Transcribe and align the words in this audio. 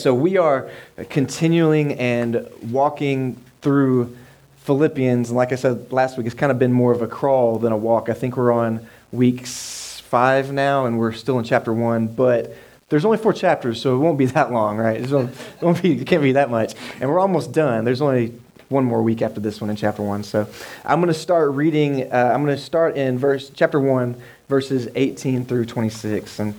So 0.00 0.14
we 0.14 0.36
are 0.36 0.70
continuing 1.10 1.94
and 1.94 2.48
walking 2.70 3.34
through 3.62 4.16
Philippians. 4.58 5.30
And 5.30 5.36
like 5.36 5.50
I 5.50 5.56
said 5.56 5.90
last 5.90 6.16
week, 6.16 6.24
it's 6.24 6.36
kind 6.36 6.52
of 6.52 6.58
been 6.60 6.72
more 6.72 6.92
of 6.92 7.02
a 7.02 7.08
crawl 7.08 7.58
than 7.58 7.72
a 7.72 7.76
walk. 7.76 8.08
I 8.08 8.12
think 8.12 8.36
we're 8.36 8.52
on 8.52 8.86
week 9.10 9.44
five 9.44 10.52
now, 10.52 10.86
and 10.86 11.00
we're 11.00 11.10
still 11.10 11.36
in 11.40 11.44
chapter 11.44 11.72
one. 11.72 12.06
But 12.06 12.54
there's 12.90 13.04
only 13.04 13.18
four 13.18 13.32
chapters, 13.32 13.82
so 13.82 13.96
it 13.96 13.98
won't 13.98 14.18
be 14.18 14.26
that 14.36 14.52
long, 14.52 14.76
right? 14.76 15.00
It, 15.00 15.10
won't, 15.10 15.30
it, 15.30 15.62
won't 15.64 15.82
be, 15.82 16.00
it 16.00 16.06
can't 16.06 16.22
be 16.22 16.30
that 16.30 16.48
much. 16.48 16.74
And 17.00 17.10
we're 17.10 17.18
almost 17.18 17.50
done. 17.50 17.84
There's 17.84 18.00
only 18.00 18.34
one 18.68 18.84
more 18.84 19.02
week 19.02 19.20
after 19.20 19.40
this 19.40 19.60
one 19.60 19.68
in 19.68 19.74
chapter 19.74 20.02
one. 20.02 20.22
So 20.22 20.46
I'm 20.84 21.00
going 21.00 21.12
to 21.12 21.18
start 21.18 21.50
reading. 21.54 22.04
Uh, 22.12 22.30
I'm 22.32 22.44
going 22.44 22.56
to 22.56 22.62
start 22.62 22.96
in 22.96 23.18
verse 23.18 23.50
chapter 23.52 23.80
one, 23.80 24.14
verses 24.48 24.86
18 24.94 25.44
through 25.44 25.64
26. 25.64 26.38
And 26.38 26.54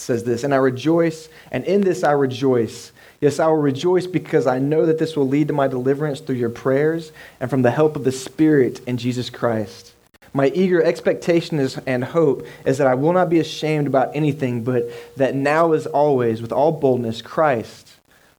says 0.00 0.24
this, 0.24 0.44
and 0.44 0.52
I 0.54 0.58
rejoice, 0.58 1.28
and 1.50 1.64
in 1.64 1.82
this 1.82 2.02
I 2.04 2.12
rejoice. 2.12 2.92
Yes, 3.20 3.38
I 3.38 3.46
will 3.46 3.56
rejoice 3.56 4.06
because 4.06 4.46
I 4.46 4.58
know 4.58 4.86
that 4.86 4.98
this 4.98 5.16
will 5.16 5.28
lead 5.28 5.48
to 5.48 5.54
my 5.54 5.68
deliverance 5.68 6.20
through 6.20 6.36
your 6.36 6.50
prayers 6.50 7.12
and 7.38 7.50
from 7.50 7.62
the 7.62 7.70
help 7.70 7.96
of 7.96 8.04
the 8.04 8.12
Spirit 8.12 8.80
in 8.86 8.96
Jesus 8.96 9.28
Christ. 9.28 9.92
My 10.32 10.48
eager 10.54 10.82
expectation 10.82 11.58
is, 11.58 11.76
and 11.86 12.04
hope 12.04 12.46
is 12.64 12.78
that 12.78 12.86
I 12.86 12.94
will 12.94 13.12
not 13.12 13.28
be 13.28 13.40
ashamed 13.40 13.86
about 13.86 14.14
anything, 14.14 14.62
but 14.62 14.84
that 15.16 15.34
now 15.34 15.72
as 15.72 15.86
always, 15.86 16.40
with 16.40 16.52
all 16.52 16.72
boldness, 16.72 17.20
Christ 17.20 17.94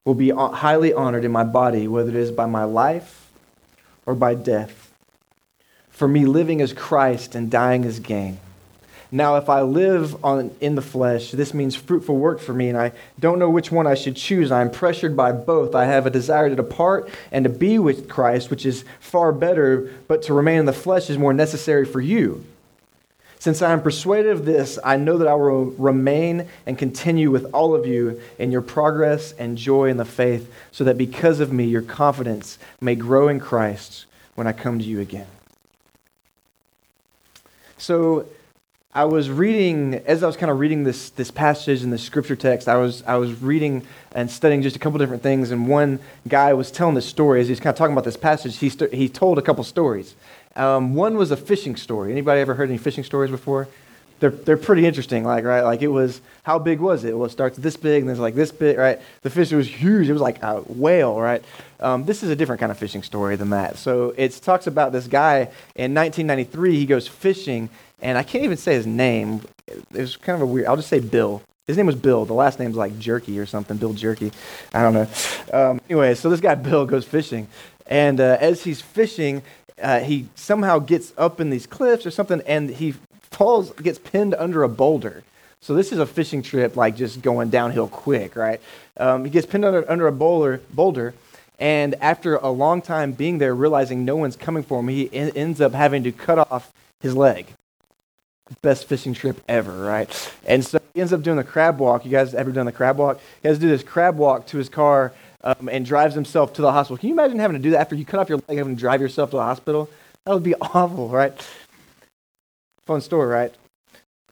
will 0.06 0.16
be 0.16 0.30
highly 0.30 0.94
honored 0.94 1.26
in 1.26 1.32
my 1.32 1.44
body, 1.44 1.88
whether 1.88 2.10
it 2.10 2.16
is 2.16 2.32
by 2.32 2.46
my 2.46 2.64
life 2.64 3.30
or 4.06 4.16
by 4.16 4.34
death. 4.36 4.94
For 5.90 6.08
me, 6.08 6.26
living 6.26 6.62
is 6.62 6.74
Christ 6.74 7.36
and 7.36 7.52
dying 7.52 7.84
is 7.84 8.00
gain. 8.00 8.40
Now, 9.14 9.36
if 9.36 9.50
I 9.50 9.62
live 9.62 10.24
on, 10.24 10.56
in 10.62 10.76
the 10.76 10.82
flesh, 10.82 11.32
this 11.32 11.54
means 11.54 11.76
fruitful 11.76 12.16
work 12.16 12.40
for 12.40 12.54
me, 12.54 12.70
and 12.70 12.78
I 12.78 12.94
don't 13.20 13.40
know 13.40 13.50
which 13.50 13.70
one 13.70 13.86
I 13.86 13.94
should 13.94 14.16
choose. 14.16 14.52
I 14.52 14.62
am 14.62 14.72
pressured 14.72 15.18
by 15.18 15.34
both. 15.34 15.76
I 15.76 15.86
have 15.86 16.06
a 16.06 16.10
desire 16.10 16.48
to 16.48 16.56
depart 16.56 17.10
and 17.30 17.44
to 17.44 17.50
be 17.50 17.78
with 17.78 18.08
Christ, 18.08 18.50
which 18.50 18.66
is 18.66 18.86
far 19.02 19.34
better, 19.34 19.92
but 20.08 20.22
to 20.24 20.34
remain 20.34 20.60
in 20.60 20.66
the 20.66 20.72
flesh 20.72 21.10
is 21.10 21.18
more 21.18 21.34
necessary 21.34 21.86
for 21.86 22.00
you. 22.00 22.46
Since 23.38 23.62
I 23.62 23.74
am 23.74 23.82
persuaded 23.82 24.32
of 24.32 24.46
this, 24.46 24.80
I 24.82 24.96
know 24.96 25.18
that 25.18 25.28
I 25.28 25.34
will 25.34 25.66
remain 25.66 26.48
and 26.66 26.78
continue 26.78 27.32
with 27.32 27.52
all 27.54 27.76
of 27.76 27.86
you 27.86 28.22
in 28.40 28.52
your 28.52 28.62
progress 28.62 29.34
and 29.34 29.58
joy 29.58 29.90
in 29.90 29.98
the 29.98 30.06
faith, 30.06 30.54
so 30.72 30.86
that 30.86 30.98
because 30.98 31.42
of 31.42 31.52
me, 31.52 31.66
your 31.66 31.82
confidence 31.82 32.60
may 32.80 32.96
grow 32.96 33.28
in 33.28 33.42
Christ 33.42 34.06
when 34.36 34.48
I 34.48 34.54
come 34.54 34.80
to 34.80 34.86
you 34.86 35.02
again. 35.02 35.28
So, 37.78 38.28
I 38.94 39.06
was 39.06 39.30
reading 39.30 39.96
as 40.06 40.22
I 40.22 40.28
was 40.28 40.36
kind 40.36 40.52
of 40.52 40.60
reading 40.60 40.84
this 40.84 41.12
this 41.12 41.32
passage 41.32 41.82
in 41.82 41.92
the 41.92 41.98
scripture 41.98 42.36
text. 42.36 42.68
I 42.68 42.76
was 42.76 43.04
I 43.08 43.16
was 43.16 43.42
reading 43.42 43.84
and 44.14 44.30
studying 44.30 44.62
just 44.62 44.76
a 44.76 44.80
couple 44.80 45.00
different 45.00 45.24
things, 45.24 45.52
and 45.52 45.70
one 45.70 46.00
guy 46.28 46.52
was 46.54 46.72
telling 46.72 46.96
this 46.96 47.06
story 47.06 47.40
as 47.40 47.48
he 47.48 47.54
was 47.54 47.62
kind 47.62 47.74
of 47.74 47.78
talking 47.78 47.94
about 47.94 48.04
this 48.04 48.18
passage. 48.18 48.58
He 48.58 48.68
st- 48.68 48.94
he 48.94 49.08
told 49.08 49.38
a 49.38 49.42
couple 49.42 49.64
stories. 49.64 50.14
Um, 50.58 50.94
one 50.94 51.16
was 51.16 51.32
a 51.32 51.38
fishing 51.38 51.78
story. 51.78 52.12
Anybody 52.12 52.42
ever 52.42 52.54
heard 52.54 52.68
any 52.68 52.78
fishing 52.78 53.06
stories 53.06 53.32
before? 53.32 53.70
They're 54.20 54.30
they're 54.30 54.58
pretty 54.58 54.86
interesting. 54.86 55.24
Like 55.24 55.46
right, 55.46 55.62
like 55.62 55.82
it 55.82 55.88
was 55.88 56.20
how 56.44 56.60
big 56.60 56.82
was 56.82 57.06
it? 57.06 57.18
Well, 57.18 57.28
it 57.28 57.32
starts 57.32 57.58
this 57.58 57.78
big 57.78 58.02
and 58.02 58.10
then 58.10 58.16
it's 58.16 58.22
like 58.22 58.36
this 58.36 58.52
big, 58.52 58.78
right? 58.78 59.00
The 59.22 59.30
fish 59.30 59.54
was 59.54 59.70
huge. 59.70 60.10
It 60.10 60.14
was 60.14 60.22
like 60.22 60.44
a 60.44 60.64
whale, 60.64 61.18
right? 61.18 61.42
Um, 61.80 62.04
this 62.04 62.24
is 62.24 62.30
a 62.30 62.36
different 62.36 62.60
kind 62.60 62.74
of 62.74 62.78
fishing 62.78 63.04
story 63.04 63.38
than 63.38 63.52
that. 63.52 63.78
So 63.78 64.14
it 64.18 64.34
talks 64.34 64.68
about 64.68 64.92
this 64.92 65.08
guy 65.08 65.48
in 65.76 65.96
1993. 65.96 66.76
He 66.76 66.86
goes 66.86 67.08
fishing 67.08 67.70
and 68.02 68.18
I 68.18 68.24
can't 68.24 68.44
even 68.44 68.58
say 68.58 68.74
his 68.74 68.88
name. 68.88 69.42
It 69.68 69.86
was 69.92 70.18
kind 70.18 70.36
of 70.36 70.42
a 70.42 70.52
weird. 70.52 70.68
I'll 70.68 70.76
just 70.76 70.90
say 70.90 71.00
Bill. 71.00 71.42
His 71.68 71.78
name 71.78 71.86
was 71.86 71.96
Bill. 71.96 72.26
The 72.26 72.34
last 72.34 72.60
name's 72.60 72.76
like 72.76 72.98
Jerky 73.00 73.40
or 73.40 73.46
something. 73.46 73.78
Bill 73.78 73.94
Jerky. 73.94 74.32
I 74.74 74.82
don't 74.82 74.94
know. 74.94 75.08
Um, 75.54 75.82
anyway, 75.90 76.16
so 76.16 76.30
this 76.30 76.42
guy 76.42 76.56
Bill 76.70 76.86
goes 76.86 77.06
fishing, 77.06 77.48
and 77.86 78.20
uh, 78.20 78.38
as 78.40 78.64
he's 78.64 78.82
fishing, 78.82 79.44
uh, 79.82 80.00
he 80.00 80.28
somehow 80.36 80.80
gets 80.80 81.14
up 81.18 81.40
in 81.40 81.50
these 81.50 81.68
cliffs 81.68 82.06
or 82.06 82.12
something, 82.12 82.42
and 82.46 82.70
he 82.70 82.96
falls, 83.32 83.72
gets 83.74 84.00
pinned 84.00 84.34
under 84.36 84.64
a 84.64 84.70
boulder. 84.70 85.24
So 85.62 85.76
this 85.76 85.92
is 85.92 86.00
a 86.00 86.08
fishing 86.08 86.42
trip, 86.42 86.76
like 86.76 86.96
just 86.96 87.22
going 87.22 87.52
downhill 87.52 87.88
quick, 87.88 88.36
right? 88.36 88.60
Um, 88.98 89.24
he 89.26 89.30
gets 89.30 89.46
pinned 89.46 89.64
under, 89.64 89.90
under 89.90 90.08
a 90.08 90.12
boulder, 90.12 90.62
boulder, 90.74 91.14
and 91.60 91.94
after 92.02 92.38
a 92.38 92.50
long 92.50 92.82
time 92.82 93.12
being 93.12 93.38
there, 93.38 93.54
realizing 93.54 94.04
no 94.04 94.16
one's 94.16 94.36
coming 94.36 94.64
for 94.64 94.80
him, 94.80 94.88
he 94.88 95.14
en- 95.14 95.30
ends 95.36 95.62
up 95.62 95.74
having 95.74 96.04
to 96.04 96.12
cut 96.12 96.40
off 96.40 96.74
his 97.00 97.16
leg 97.16 97.54
best 98.62 98.88
fishing 98.88 99.14
trip 99.14 99.42
ever, 99.48 99.72
right? 99.72 100.34
And 100.46 100.66
so 100.66 100.80
he 100.94 101.02
ends 101.02 101.14
up 101.14 101.22
doing 101.22 101.38
the 101.38 101.44
crab 101.44 101.80
walk. 101.80 102.06
You 102.06 102.12
guys 102.12 102.34
ever 102.34 102.52
done 102.52 102.66
the 102.66 102.72
crab 102.72 102.98
walk? 102.98 103.20
He 103.42 103.48
has 103.48 103.58
to 103.58 103.62
do 103.62 103.70
this 103.70 103.84
crab 103.84 104.18
walk 104.18 104.48
to 104.48 104.58
his 104.58 104.70
car 104.70 105.14
um, 105.44 105.70
and 105.70 105.86
drives 105.86 106.16
himself 106.16 106.54
to 106.54 106.62
the 106.62 106.72
hospital. 106.72 106.98
Can 106.98 107.10
you 107.10 107.16
imagine 107.16 107.40
having 107.40 107.58
to 107.58 107.64
do 107.64 107.72
that 107.72 107.82
after 107.82 107.96
you 107.96 108.06
cut 108.06 108.20
off 108.20 108.30
your 108.30 108.40
leg, 108.48 108.58
having 108.58 108.76
to 108.76 108.80
drive 108.80 109.02
yourself 109.02 109.32
to 109.32 109.38
the 109.38 109.44
hospital? 109.44 109.90
That 110.26 110.34
would 110.34 110.44
be 110.44 110.56
awful, 110.62 111.10
right? 111.10 111.34
Fun 112.86 113.02
story, 113.02 113.28
right? 113.28 113.54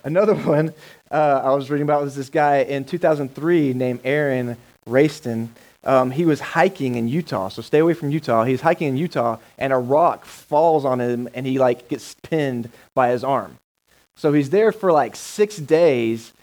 Another 0.03 0.35
one 0.55 0.73
uh, 1.11 1.41
I 1.43 1.53
was 1.53 1.69
reading 1.69 1.85
about 1.85 2.01
was 2.01 2.15
this 2.15 2.29
guy 2.29 2.57
in 2.57 2.85
2003 2.85 3.73
named 3.73 4.01
Aron 4.03 4.57
Ralston. 4.85 5.53
Um, 5.83 6.11
he 6.11 6.25
was 6.25 6.41
hiking 6.41 6.95
in 6.95 7.07
Utah, 7.07 7.47
so 7.47 7.61
stay 7.61 7.79
away 7.79 7.93
from 7.93 8.11
Utah. 8.11 8.43
He's 8.43 8.61
hiking 8.61 8.89
in 8.89 8.97
Utah, 8.97 9.37
and 9.57 9.71
a 9.71 9.77
rock 9.77 10.25
falls 10.25 10.83
on 10.83 10.99
him, 10.99 11.29
and 11.33 11.45
he 11.45 11.57
like 11.57 11.87
gets 11.87 12.15
pinned 12.21 12.69
by 12.93 13.11
his 13.11 13.23
arm. 13.23 13.58
So 14.19 14.33
he's 14.33 14.49
there 14.49 14.73
for 14.73 14.91
like 14.91 15.15
six 15.15 15.55
days. 15.55 16.33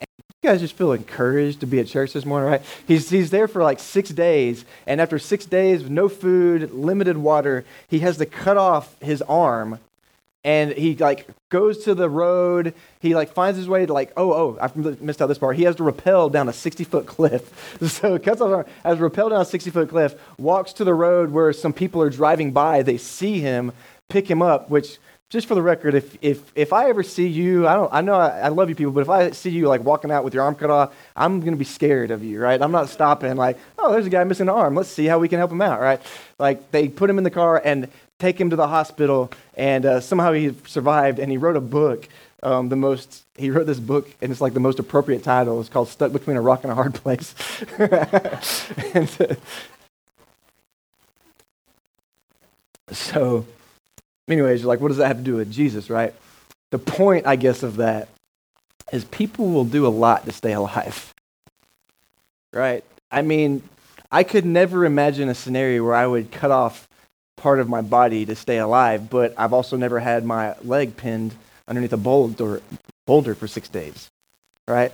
You 0.00 0.50
guys 0.50 0.60
just 0.60 0.76
feel 0.76 0.92
encouraged 0.92 1.58
to 1.60 1.66
be 1.66 1.80
at 1.80 1.88
church 1.88 2.12
this 2.12 2.24
morning, 2.24 2.48
right? 2.48 2.62
He's, 2.86 3.10
he's 3.10 3.30
there 3.30 3.48
for 3.48 3.60
like 3.60 3.80
six 3.80 4.10
days. 4.10 4.64
And 4.86 5.00
after 5.00 5.18
six 5.18 5.44
days 5.44 5.90
no 5.90 6.08
food, 6.08 6.70
limited 6.70 7.16
water, 7.16 7.64
he 7.88 7.98
has 8.00 8.18
to 8.18 8.26
cut 8.26 8.56
off 8.56 8.94
his 9.00 9.20
arm. 9.22 9.80
And 10.44 10.70
he 10.74 10.94
like 10.94 11.26
goes 11.48 11.82
to 11.84 11.96
the 11.96 12.08
road. 12.08 12.72
He 13.00 13.16
like 13.16 13.32
finds 13.32 13.58
his 13.58 13.68
way 13.68 13.84
to 13.84 13.92
like, 13.92 14.12
oh, 14.16 14.32
oh, 14.32 14.58
I 14.60 14.70
missed 15.00 15.20
out 15.20 15.26
this 15.26 15.38
part. 15.38 15.56
He 15.56 15.64
has 15.64 15.74
to 15.76 15.82
rappel 15.82 16.28
down 16.28 16.48
a 16.48 16.52
60 16.52 16.84
foot 16.84 17.06
cliff. 17.06 17.80
So 17.88 18.16
cuts 18.20 18.40
off 18.40 18.48
his 18.48 18.54
arm, 18.54 18.66
has 18.84 18.98
rappel 19.00 19.30
down 19.30 19.40
a 19.40 19.44
60 19.44 19.70
foot 19.70 19.88
cliff, 19.88 20.14
walks 20.38 20.72
to 20.74 20.84
the 20.84 20.94
road 20.94 21.32
where 21.32 21.52
some 21.52 21.72
people 21.72 22.00
are 22.00 22.10
driving 22.10 22.52
by. 22.52 22.82
They 22.82 22.96
see 22.96 23.40
him, 23.40 23.72
pick 24.08 24.30
him 24.30 24.40
up, 24.40 24.70
which 24.70 24.98
just 25.34 25.48
for 25.48 25.56
the 25.56 25.62
record, 25.62 25.96
if, 25.96 26.16
if, 26.22 26.40
if 26.54 26.72
I 26.72 26.88
ever 26.88 27.02
see 27.02 27.26
you, 27.26 27.66
I, 27.66 27.74
don't, 27.74 27.92
I 27.92 28.02
know 28.02 28.14
I, 28.14 28.38
I, 28.38 28.48
love 28.48 28.68
you 28.68 28.76
people, 28.76 28.92
but 28.92 29.00
if 29.00 29.10
I 29.10 29.32
see 29.32 29.50
you 29.50 29.66
like 29.66 29.82
walking 29.82 30.12
out 30.12 30.22
with 30.22 30.32
your 30.32 30.44
arm 30.44 30.54
cut 30.54 30.70
off, 30.70 30.94
I'm 31.16 31.40
going 31.40 31.52
to 31.52 31.58
be 31.58 31.64
scared 31.64 32.12
of 32.12 32.22
you, 32.22 32.40
right? 32.40 32.62
I'm 32.62 32.70
not 32.70 32.88
stopping 32.88 33.36
like, 33.36 33.58
oh, 33.76 33.90
there's 33.90 34.06
a 34.06 34.10
guy 34.10 34.22
missing 34.22 34.48
an 34.48 34.54
arm. 34.54 34.76
Let's 34.76 34.90
see 34.90 35.06
how 35.06 35.18
we 35.18 35.28
can 35.28 35.38
help 35.38 35.50
him 35.50 35.60
out, 35.60 35.80
right? 35.80 36.00
Like 36.38 36.70
they 36.70 36.88
put 36.88 37.10
him 37.10 37.18
in 37.18 37.24
the 37.24 37.32
car 37.32 37.60
and 37.62 37.88
take 38.20 38.40
him 38.40 38.50
to 38.50 38.56
the 38.56 38.68
hospital, 38.68 39.32
and 39.56 39.84
uh, 39.84 40.00
somehow 40.00 40.32
he 40.32 40.54
survived, 40.66 41.18
and 41.18 41.32
he 41.32 41.36
wrote 41.36 41.56
a 41.56 41.60
book. 41.60 42.08
Um, 42.44 42.68
the 42.68 42.76
most 42.76 43.24
he 43.36 43.50
wrote 43.50 43.66
this 43.66 43.80
book, 43.80 44.08
and 44.22 44.30
it's 44.30 44.40
like 44.40 44.54
the 44.54 44.60
most 44.60 44.78
appropriate 44.78 45.24
title. 45.24 45.58
It's 45.60 45.68
called 45.68 45.88
"Stuck 45.88 46.12
Between 46.12 46.36
a 46.36 46.42
Rock 46.42 46.62
and 46.62 46.70
a 46.70 46.76
Hard 46.76 46.94
Place." 46.94 47.34
and, 47.78 49.10
uh, 49.20 49.34
so 52.92 53.46
anyways, 54.28 54.62
you're 54.62 54.68
like, 54.68 54.80
what 54.80 54.88
does 54.88 54.98
that 54.98 55.08
have 55.08 55.18
to 55.18 55.22
do 55.22 55.36
with 55.36 55.52
Jesus, 55.52 55.90
right? 55.90 56.14
The 56.70 56.78
point, 56.78 57.26
I 57.26 57.36
guess, 57.36 57.62
of 57.62 57.76
that 57.76 58.08
is 58.92 59.04
people 59.04 59.50
will 59.50 59.64
do 59.64 59.86
a 59.86 59.88
lot 59.88 60.24
to 60.26 60.32
stay 60.32 60.52
alive, 60.52 61.12
right? 62.52 62.84
I 63.10 63.22
mean, 63.22 63.62
I 64.10 64.24
could 64.24 64.44
never 64.44 64.84
imagine 64.84 65.28
a 65.28 65.34
scenario 65.34 65.84
where 65.84 65.94
I 65.94 66.06
would 66.06 66.30
cut 66.30 66.50
off 66.50 66.88
part 67.36 67.60
of 67.60 67.68
my 67.68 67.82
body 67.82 68.24
to 68.26 68.34
stay 68.34 68.58
alive, 68.58 69.10
but 69.10 69.34
I've 69.36 69.52
also 69.52 69.76
never 69.76 70.00
had 70.00 70.24
my 70.24 70.54
leg 70.62 70.96
pinned 70.96 71.34
underneath 71.66 71.92
a 71.92 71.98
boulder, 71.98 72.62
boulder 73.06 73.34
for 73.34 73.46
six 73.46 73.68
days, 73.68 74.10
right? 74.68 74.92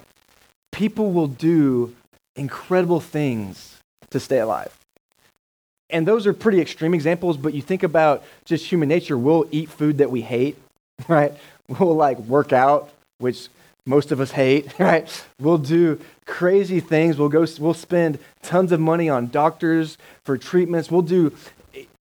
People 0.72 1.12
will 1.12 1.28
do 1.28 1.94
incredible 2.36 3.00
things 3.00 3.76
to 4.10 4.20
stay 4.20 4.38
alive 4.38 4.79
and 5.92 6.06
those 6.06 6.26
are 6.26 6.32
pretty 6.32 6.60
extreme 6.60 6.94
examples, 6.94 7.36
but 7.36 7.54
you 7.54 7.62
think 7.62 7.82
about 7.82 8.24
just 8.44 8.66
human 8.66 8.88
nature. 8.88 9.16
We'll 9.16 9.46
eat 9.50 9.70
food 9.70 9.98
that 9.98 10.10
we 10.10 10.22
hate, 10.22 10.56
right? 11.08 11.32
We'll 11.68 11.94
like 11.94 12.18
work 12.20 12.52
out, 12.52 12.90
which 13.18 13.48
most 13.86 14.12
of 14.12 14.20
us 14.20 14.30
hate, 14.30 14.72
right? 14.78 15.24
We'll 15.38 15.58
do 15.58 16.00
crazy 16.26 16.80
things. 16.80 17.18
We'll 17.18 17.28
go, 17.28 17.46
we'll 17.58 17.74
spend 17.74 18.18
tons 18.42 18.72
of 18.72 18.80
money 18.80 19.08
on 19.08 19.28
doctors 19.28 19.98
for 20.24 20.38
treatments. 20.38 20.90
We'll 20.90 21.02
do 21.02 21.32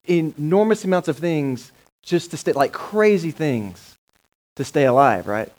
enormous 0.08 0.84
amounts 0.84 1.08
of 1.08 1.18
things 1.18 1.72
just 2.04 2.32
to 2.32 2.38
stay, 2.38 2.54
like 2.54 2.72
crazy 2.72 3.32
things 3.32 3.98
to 4.56 4.64
stay 4.64 4.86
alive, 4.86 5.28
right? 5.28 5.52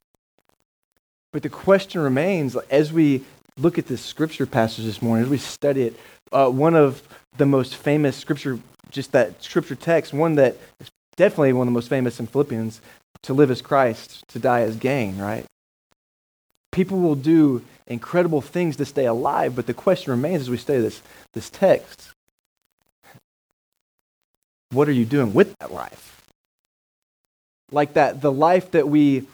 But 1.32 1.42
the 1.42 1.48
question 1.48 2.00
remains 2.00 2.56
as 2.70 2.92
we 2.92 3.24
look 3.56 3.78
at 3.78 3.86
this 3.86 4.00
scripture 4.00 4.46
passage 4.46 4.84
this 4.84 5.00
morning, 5.00 5.24
as 5.24 5.30
we 5.30 5.38
study 5.38 5.82
it, 5.82 6.00
uh, 6.32 6.48
one 6.48 6.74
of 6.74 7.02
the 7.36 7.46
most 7.46 7.76
famous 7.76 8.16
scripture, 8.16 8.58
just 8.90 9.12
that 9.12 9.42
scripture 9.42 9.74
text, 9.74 10.12
one 10.12 10.34
that 10.36 10.56
is 10.80 10.90
definitely 11.16 11.52
one 11.52 11.66
of 11.66 11.72
the 11.72 11.76
most 11.76 11.88
famous 11.88 12.20
in 12.20 12.26
Philippians 12.26 12.80
to 13.22 13.34
live 13.34 13.50
as 13.50 13.62
Christ, 13.62 14.26
to 14.28 14.38
die 14.38 14.62
as 14.62 14.76
gain, 14.76 15.18
right? 15.18 15.44
People 16.72 17.00
will 17.00 17.16
do 17.16 17.62
incredible 17.86 18.40
things 18.40 18.76
to 18.76 18.84
stay 18.84 19.04
alive. 19.04 19.56
But 19.56 19.66
the 19.66 19.74
question 19.74 20.12
remains 20.12 20.42
as 20.42 20.50
we 20.50 20.56
study 20.56 20.80
this, 20.80 21.02
this 21.34 21.50
text 21.50 22.12
what 24.72 24.88
are 24.88 24.92
you 24.92 25.04
doing 25.04 25.34
with 25.34 25.56
that 25.58 25.72
life? 25.72 26.22
Like 27.72 27.94
that, 27.94 28.20
the 28.20 28.32
life 28.32 28.70
that 28.72 28.88
we 28.88 29.26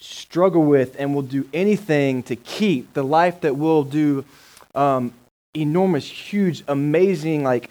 struggle 0.00 0.64
with 0.64 0.96
and 0.98 1.14
will 1.14 1.22
do 1.22 1.48
anything 1.52 2.22
to 2.24 2.36
keep, 2.36 2.92
the 2.94 3.02
life 3.02 3.42
that 3.42 3.56
we'll 3.56 3.84
do 3.84 4.24
um, 4.74 5.12
enormous, 5.60 6.06
huge, 6.06 6.62
amazing, 6.68 7.44
like 7.44 7.70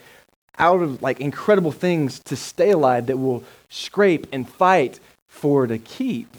out 0.58 0.82
of 0.82 1.02
like 1.02 1.20
incredible 1.20 1.72
things 1.72 2.20
to 2.20 2.36
stay 2.36 2.72
alive 2.72 3.08
that 3.08 3.18
will 3.18 3.44
scrape 3.70 4.28
and 4.32 4.48
fight 4.50 5.00
for 5.28 5.68
to 5.68 5.78
keep. 5.78 6.36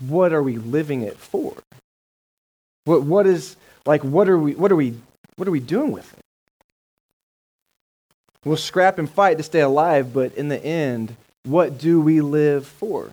What 0.00 0.32
are 0.32 0.42
we 0.42 0.56
living 0.56 1.02
it 1.02 1.16
for? 1.16 1.54
What 2.84 3.02
what 3.02 3.26
is 3.26 3.56
like 3.86 4.02
what 4.02 4.28
are 4.28 4.38
we 4.38 4.54
what 4.54 4.70
are 4.72 4.76
we 4.76 4.94
what 5.36 5.48
are 5.48 5.52
we 5.52 5.60
doing 5.60 5.92
with 5.92 6.12
it? 6.12 6.18
We'll 8.44 8.56
scrap 8.58 8.98
and 8.98 9.10
fight 9.10 9.38
to 9.38 9.42
stay 9.42 9.60
alive, 9.60 10.12
but 10.12 10.34
in 10.34 10.48
the 10.48 10.62
end, 10.62 11.16
what 11.44 11.78
do 11.78 12.00
we 12.00 12.20
live 12.20 12.66
for? 12.66 13.10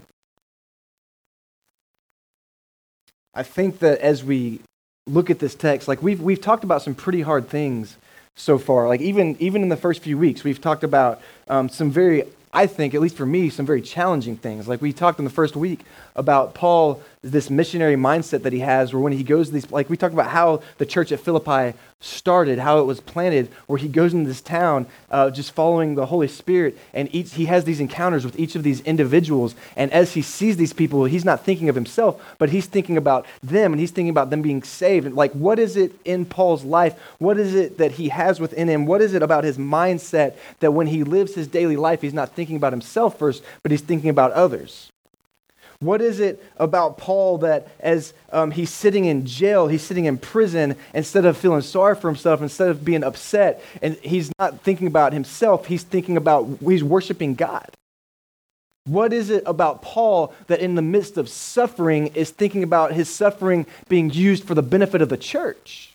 I 3.34 3.44
think 3.44 3.80
that 3.80 4.00
as 4.00 4.26
we 4.26 4.60
look 5.08 5.30
at 5.30 5.40
this 5.40 5.56
text, 5.56 5.88
like 5.88 6.02
we've 6.02 6.22
we've 6.22 6.42
talked 6.42 6.64
about 6.64 6.82
some 6.82 6.96
pretty 6.96 7.22
hard 7.22 7.50
things 7.50 7.98
so 8.36 8.58
far. 8.58 8.88
Like 8.88 9.02
even 9.02 9.36
even 9.40 9.62
in 9.64 9.70
the 9.70 9.78
first 9.78 10.02
few 10.02 10.18
weeks, 10.18 10.44
we've 10.44 10.62
talked 10.62 10.84
about 10.84 11.22
um, 11.48 11.70
some 11.70 11.92
very 11.92 12.24
I 12.54 12.68
think, 12.68 12.94
at 12.94 13.00
least 13.00 13.16
for 13.16 13.26
me, 13.26 13.50
some 13.50 13.66
very 13.66 13.82
challenging 13.82 14.36
things. 14.36 14.68
Like 14.68 14.82
we 14.82 14.92
talked 14.92 15.20
in 15.20 15.26
the 15.26 15.32
first 15.32 15.56
week 15.56 15.82
about 16.18 16.54
Paul, 16.54 17.02
this 17.22 17.50
missionary 17.50 17.96
mindset 17.96 18.44
that 18.44 18.52
he 18.52 18.60
has, 18.60 18.94
where 18.94 19.02
when 19.02 19.14
he 19.14 19.24
goes 19.24 19.48
to 19.48 19.54
these, 19.54 19.72
like 19.72 19.90
we 19.90 19.96
talked 19.96 20.14
about 20.14 20.30
how 20.30 20.62
the 20.78 20.86
church 20.86 21.14
at 21.14 21.22
Philippi 21.22 21.78
started, 22.02 22.60
how 22.60 22.80
it 22.80 22.84
was 22.84 23.00
planted, 23.00 23.50
where 23.68 23.80
he 23.80 23.88
goes 23.88 24.14
into 24.14 24.28
this 24.28 24.42
town 24.42 24.86
uh, 25.10 25.30
just 25.30 25.54
following 25.54 25.96
the 25.96 26.06
Holy 26.06 26.28
Spirit, 26.28 26.78
and 26.94 27.08
each, 27.16 27.34
he 27.36 27.46
has 27.46 27.64
these 27.64 27.80
encounters 27.80 28.26
with 28.26 28.38
each 28.38 28.56
of 28.56 28.64
these 28.64 28.82
individuals. 28.82 29.56
And 29.76 29.92
as 29.92 30.14
he 30.14 30.22
sees 30.22 30.58
these 30.58 30.74
people, 30.74 31.06
he's 31.06 31.26
not 31.26 31.44
thinking 31.44 31.70
of 31.70 31.76
himself, 31.76 32.22
but 32.38 32.50
he's 32.50 32.66
thinking 32.66 32.98
about 32.98 33.26
them, 33.42 33.74
and 33.74 33.80
he's 33.80 33.92
thinking 33.92 34.10
about 34.10 34.30
them 34.30 34.42
being 34.42 34.62
saved. 34.62 35.06
And 35.06 35.16
like, 35.16 35.32
what 35.32 35.58
is 35.58 35.78
it 35.78 35.94
in 36.06 36.26
Paul's 36.26 36.64
life? 36.64 37.00
What 37.18 37.38
is 37.38 37.56
it 37.56 37.78
that 37.78 37.94
he 37.94 38.10
has 38.10 38.40
within 38.40 38.68
him? 38.68 38.86
What 38.86 39.02
is 39.02 39.14
it 39.14 39.24
about 39.24 39.46
his 39.46 39.58
mindset 39.58 40.36
that 40.60 40.74
when 40.74 40.88
he 40.88 41.04
lives 41.04 41.34
his 41.34 41.48
daily 41.48 41.78
life, 41.78 42.02
he's 42.02 42.14
not 42.14 42.36
thinking 42.36 42.42
thinking 42.42 42.58
about 42.58 42.74
himself 42.74 43.18
first, 43.18 43.44
but 43.64 43.72
he's 43.72 43.82
thinking 43.82 44.10
about 44.10 44.32
others. 44.32 44.91
What 45.82 46.00
is 46.00 46.20
it 46.20 46.44
about 46.58 47.00
Paul 47.00 47.40
that 47.40 47.68
as 47.80 48.14
um, 48.32 48.52
he's 48.52 48.70
sitting 48.70 49.06
in 49.06 49.26
jail, 49.26 49.68
he's 49.68 49.82
sitting 49.82 50.06
in 50.06 50.20
prison, 50.20 50.76
instead 50.94 51.26
of 51.26 51.36
feeling 51.36 51.62
sorry 51.62 51.96
for 51.96 52.08
himself, 52.08 52.40
instead 52.40 52.70
of 52.70 52.86
being 52.86 53.04
upset, 53.04 53.64
and 53.82 53.96
he's 53.98 54.32
not 54.38 54.62
thinking 54.62 54.86
about 54.86 55.12
himself, 55.12 55.66
he's 55.66 55.82
thinking 55.82 56.18
about, 56.18 56.48
he's 56.64 56.84
worshiping 56.84 57.34
God? 57.34 57.68
What 58.86 59.12
is 59.12 59.32
it 59.32 59.42
about 59.48 59.82
Paul 59.82 60.36
that 60.46 60.60
in 60.60 60.76
the 60.76 60.84
midst 60.84 61.18
of 61.18 61.28
suffering 61.28 62.08
is 62.14 62.30
thinking 62.30 62.62
about 62.62 62.94
his 62.94 63.10
suffering 63.10 63.66
being 63.90 64.12
used 64.12 64.44
for 64.44 64.54
the 64.54 64.62
benefit 64.62 65.02
of 65.02 65.10
the 65.10 65.18
church? 65.18 65.94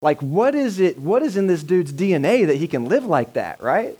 Like, 0.00 0.22
what 0.22 0.54
is 0.54 0.78
it, 0.78 0.98
what 0.98 1.24
is 1.24 1.36
in 1.36 1.48
this 1.48 1.64
dude's 1.64 1.92
DNA 1.92 2.46
that 2.46 2.56
he 2.56 2.68
can 2.68 2.84
live 2.84 3.06
like 3.06 3.32
that, 3.32 3.60
right? 3.60 3.98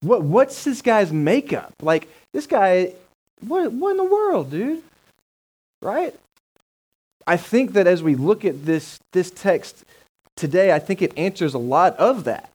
What, 0.00 0.22
what's 0.22 0.64
this 0.64 0.82
guy's 0.82 1.12
makeup? 1.12 1.74
Like, 1.80 2.08
this 2.38 2.46
guy, 2.46 2.92
what, 3.40 3.72
what 3.72 3.90
in 3.90 3.96
the 3.96 4.04
world, 4.04 4.52
dude? 4.52 4.80
Right? 5.82 6.14
I 7.26 7.36
think 7.36 7.72
that 7.72 7.88
as 7.88 8.00
we 8.00 8.14
look 8.14 8.44
at 8.44 8.64
this, 8.64 9.00
this 9.12 9.32
text 9.32 9.84
today, 10.36 10.70
I 10.70 10.78
think 10.78 11.02
it 11.02 11.12
answers 11.18 11.54
a 11.54 11.58
lot 11.58 11.96
of 11.96 12.22
that. 12.24 12.48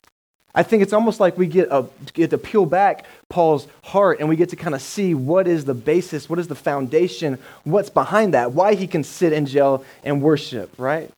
I 0.55 0.63
think 0.63 0.83
it's 0.83 0.93
almost 0.93 1.19
like 1.19 1.37
we 1.37 1.47
get, 1.47 1.67
a, 1.69 1.85
get 2.13 2.29
to 2.29 2.37
peel 2.37 2.65
back 2.65 3.05
Paul's 3.27 3.67
heart 3.83 4.21
and 4.21 4.29
we 4.29 4.37
get 4.37 4.49
to 4.49 4.55
kind 4.55 4.73
of 4.73 4.81
see 4.81 5.13
what 5.13 5.49
is 5.49 5.65
the 5.65 5.73
basis, 5.73 6.29
what 6.29 6.39
is 6.39 6.47
the 6.47 6.55
foundation, 6.55 7.37
what's 7.65 7.89
behind 7.89 8.35
that, 8.35 8.53
why 8.53 8.75
he 8.75 8.87
can 8.87 9.03
sit 9.03 9.33
in 9.33 9.45
jail 9.45 9.83
and 10.05 10.21
worship, 10.21 10.71
right? 10.77 11.11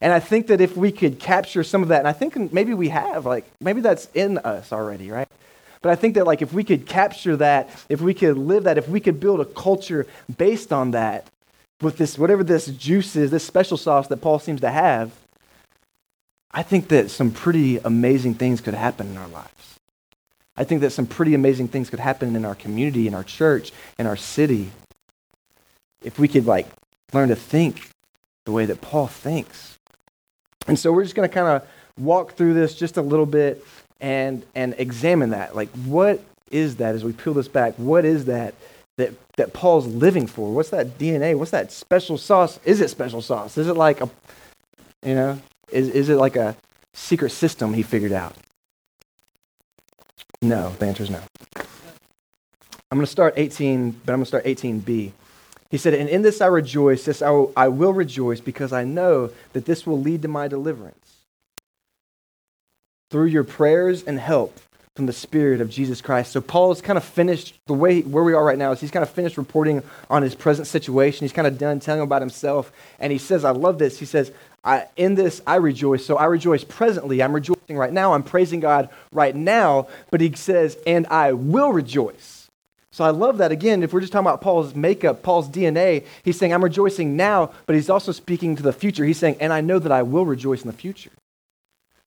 And 0.00 0.14
I 0.14 0.20
think 0.20 0.46
that 0.46 0.62
if 0.62 0.78
we 0.78 0.92
could 0.92 1.18
capture 1.18 1.62
some 1.62 1.82
of 1.82 1.88
that, 1.88 1.98
and 1.98 2.08
I 2.08 2.14
think 2.14 2.52
maybe 2.54 2.72
we 2.72 2.88
have, 2.88 3.26
like, 3.26 3.44
maybe 3.60 3.82
that's 3.82 4.08
in 4.14 4.38
us 4.38 4.72
already, 4.72 5.10
right? 5.10 5.28
But 5.82 5.90
I 5.90 5.96
think 5.96 6.14
that, 6.14 6.26
like, 6.26 6.42
if 6.42 6.52
we 6.52 6.64
could 6.64 6.86
capture 6.86 7.36
that, 7.36 7.68
if 7.88 8.00
we 8.00 8.14
could 8.14 8.38
live 8.38 8.64
that, 8.64 8.78
if 8.78 8.88
we 8.88 9.00
could 9.00 9.20
build 9.20 9.40
a 9.40 9.44
culture 9.44 10.06
based 10.36 10.72
on 10.72 10.92
that, 10.92 11.26
with 11.80 11.98
this, 11.98 12.18
whatever 12.18 12.42
this 12.42 12.66
juice 12.66 13.16
is, 13.16 13.30
this 13.30 13.44
special 13.44 13.76
sauce 13.76 14.08
that 14.08 14.18
Paul 14.18 14.38
seems 14.38 14.62
to 14.62 14.70
have, 14.70 15.12
I 16.50 16.62
think 16.62 16.88
that 16.88 17.10
some 17.10 17.30
pretty 17.30 17.76
amazing 17.78 18.34
things 18.34 18.62
could 18.62 18.74
happen 18.74 19.08
in 19.08 19.18
our 19.18 19.28
lives. 19.28 19.50
I 20.56 20.64
think 20.64 20.80
that 20.80 20.90
some 20.90 21.06
pretty 21.06 21.34
amazing 21.34 21.68
things 21.68 21.90
could 21.90 22.00
happen 22.00 22.34
in 22.34 22.46
our 22.46 22.54
community, 22.54 23.06
in 23.06 23.14
our 23.14 23.24
church, 23.24 23.72
in 23.98 24.06
our 24.06 24.16
city, 24.16 24.70
if 26.02 26.18
we 26.18 26.28
could, 26.28 26.46
like, 26.46 26.66
learn 27.12 27.28
to 27.28 27.36
think 27.36 27.90
the 28.46 28.52
way 28.52 28.64
that 28.64 28.80
Paul 28.80 29.06
thinks. 29.06 29.78
And 30.66 30.78
so 30.78 30.92
we're 30.92 31.02
just 31.02 31.14
going 31.14 31.28
to 31.28 31.34
kind 31.34 31.46
of 31.48 31.68
walk 31.98 32.32
through 32.34 32.54
this 32.54 32.74
just 32.74 32.96
a 32.96 33.02
little 33.02 33.26
bit 33.26 33.62
and 34.00 34.44
and 34.54 34.74
examine 34.78 35.30
that. 35.30 35.56
Like 35.56 35.70
what 35.70 36.22
is 36.50 36.76
that 36.76 36.94
as 36.94 37.04
we 37.04 37.12
peel 37.12 37.34
this 37.34 37.48
back? 37.48 37.74
What 37.76 38.04
is 38.04 38.26
that 38.26 38.54
that 38.96 39.12
that 39.36 39.52
Paul's 39.52 39.86
living 39.86 40.26
for? 40.26 40.52
What's 40.52 40.70
that 40.70 40.98
DNA? 40.98 41.36
What's 41.36 41.50
that 41.50 41.72
special 41.72 42.18
sauce? 42.18 42.58
Is 42.64 42.80
it 42.80 42.88
special 42.88 43.22
sauce? 43.22 43.58
Is 43.58 43.68
it 43.68 43.76
like 43.76 44.00
a 44.00 44.10
you 45.04 45.14
know, 45.14 45.40
is 45.70 45.88
is 45.88 46.08
it 46.08 46.16
like 46.16 46.36
a 46.36 46.56
secret 46.94 47.30
system 47.30 47.74
he 47.74 47.82
figured 47.82 48.12
out? 48.12 48.34
No, 50.42 50.74
the 50.78 50.86
answer 50.86 51.02
is 51.02 51.10
no. 51.10 51.20
I'm 52.90 52.98
going 52.98 53.06
to 53.06 53.10
start 53.10 53.34
18, 53.36 53.90
but 53.90 54.12
I'm 54.12 54.18
going 54.18 54.24
to 54.24 54.26
start 54.26 54.44
18b. 54.44 55.12
He 55.70 55.76
said, 55.76 55.94
And 55.94 56.08
in 56.08 56.22
this 56.22 56.40
I 56.40 56.46
rejoice, 56.46 57.04
this 57.04 57.20
I 57.20 57.30
will, 57.30 57.52
I 57.56 57.68
will 57.68 57.92
rejoice, 57.92 58.40
because 58.40 58.72
I 58.72 58.84
know 58.84 59.30
that 59.54 59.64
this 59.64 59.86
will 59.86 60.00
lead 60.00 60.22
to 60.22 60.28
my 60.28 60.46
deliverance. 60.46 61.15
Through 63.10 63.26
your 63.26 63.44
prayers 63.44 64.02
and 64.02 64.18
help 64.18 64.58
from 64.94 65.06
the 65.06 65.12
Spirit 65.12 65.60
of 65.60 65.70
Jesus 65.70 66.00
Christ. 66.00 66.32
So 66.32 66.40
Paul 66.40 66.72
is 66.72 66.80
kind 66.80 66.96
of 66.96 67.04
finished 67.04 67.58
the 67.66 67.74
way 67.74 68.00
where 68.00 68.24
we 68.24 68.32
are 68.32 68.44
right 68.44 68.56
now 68.56 68.72
is 68.72 68.80
he's 68.80 68.90
kind 68.90 69.02
of 69.02 69.10
finished 69.10 69.36
reporting 69.36 69.82
on 70.08 70.22
his 70.22 70.34
present 70.34 70.66
situation. 70.66 71.24
He's 71.24 71.32
kind 71.32 71.46
of 71.46 71.58
done 71.58 71.80
telling 71.80 72.00
about 72.00 72.22
himself. 72.22 72.72
And 72.98 73.12
he 73.12 73.18
says, 73.18 73.44
I 73.44 73.50
love 73.50 73.78
this. 73.78 73.98
He 73.98 74.06
says, 74.06 74.32
I, 74.64 74.86
in 74.96 75.14
this 75.14 75.42
I 75.46 75.56
rejoice. 75.56 76.04
So 76.04 76.16
I 76.16 76.24
rejoice 76.24 76.64
presently. 76.64 77.22
I'm 77.22 77.34
rejoicing 77.34 77.76
right 77.76 77.92
now. 77.92 78.14
I'm 78.14 78.22
praising 78.22 78.60
God 78.60 78.88
right 79.12 79.36
now. 79.36 79.88
But 80.10 80.20
he 80.20 80.32
says, 80.34 80.78
and 80.86 81.06
I 81.08 81.32
will 81.32 81.72
rejoice 81.72 82.36
so 82.96 83.04
I 83.04 83.10
love 83.10 83.36
that. 83.38 83.52
Again, 83.52 83.82
if 83.82 83.92
we're 83.92 84.00
just 84.00 84.10
talking 84.10 84.26
about 84.26 84.40
Paul's 84.40 84.74
makeup, 84.74 85.22
Paul's 85.22 85.50
DNA, 85.50 86.06
he's 86.24 86.38
saying, 86.38 86.54
I'm 86.54 86.64
rejoicing 86.64 87.14
now, 87.14 87.50
but 87.66 87.76
he's 87.76 87.90
also 87.90 88.10
speaking 88.10 88.56
to 88.56 88.62
the 88.62 88.72
future. 88.72 89.04
He's 89.04 89.18
saying, 89.18 89.36
and 89.38 89.52
I 89.52 89.60
know 89.60 89.78
that 89.78 89.92
I 89.92 90.00
will 90.00 90.24
rejoice 90.24 90.62
in 90.62 90.68
the 90.70 90.72
future. 90.72 91.10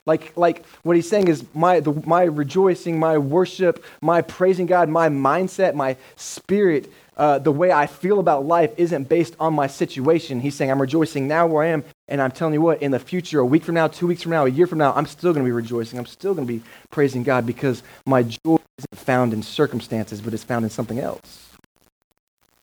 Like, 0.10 0.36
like 0.36 0.66
what 0.82 0.96
he's 0.96 1.08
saying 1.08 1.28
is 1.28 1.46
my, 1.54 1.82
the, 1.82 1.94
my 2.08 2.24
rejoicing, 2.24 2.98
my 2.98 3.20
worship, 3.20 3.86
my 4.02 4.24
praising 4.24 4.66
God, 4.66 4.90
my 4.90 5.08
mindset, 5.08 5.76
my 5.76 5.98
spirit, 6.16 6.92
uh, 7.16 7.38
the 7.38 7.52
way 7.52 7.72
I 7.72 7.86
feel 7.86 8.20
about 8.20 8.44
life 8.44 8.72
isn't 8.76 9.08
based 9.08 9.36
on 9.40 9.54
my 9.54 9.68
situation. 9.68 10.40
He's 10.40 10.56
saying, 10.56 10.72
I'm 10.72 10.82
rejoicing 10.82 11.28
now 11.28 11.46
where 11.46 11.64
I 11.64 11.68
am, 11.68 11.84
and 12.08 12.24
I'm 12.24 12.32
telling 12.32 12.56
you 12.56 12.62
what, 12.62 12.82
in 12.82 12.90
the 12.90 12.98
future, 12.98 13.40
a 13.40 13.46
week 13.46 13.64
from 13.64 13.76
now, 13.76 13.88
two 13.88 14.08
weeks 14.08 14.24
from 14.24 14.32
now, 14.32 14.46
a 14.46 14.50
year 14.50 14.66
from 14.66 14.80
now, 14.80 14.94
I'm 14.94 15.06
still 15.06 15.32
going 15.32 15.46
to 15.46 15.48
be 15.48 15.52
rejoicing. 15.52 16.00
I'm 16.00 16.08
still 16.08 16.34
going 16.34 16.48
to 16.48 16.54
be 16.54 16.64
praising 16.90 17.22
God 17.22 17.46
because 17.46 17.84
my 18.08 18.24
joy 18.24 18.58
isn't 18.80 18.96
found 18.96 19.32
in 19.32 19.44
circumstances, 19.44 20.22
but 20.22 20.34
it's 20.34 20.44
found 20.44 20.66
in 20.66 20.72
something 20.72 20.98
else. 20.98 21.50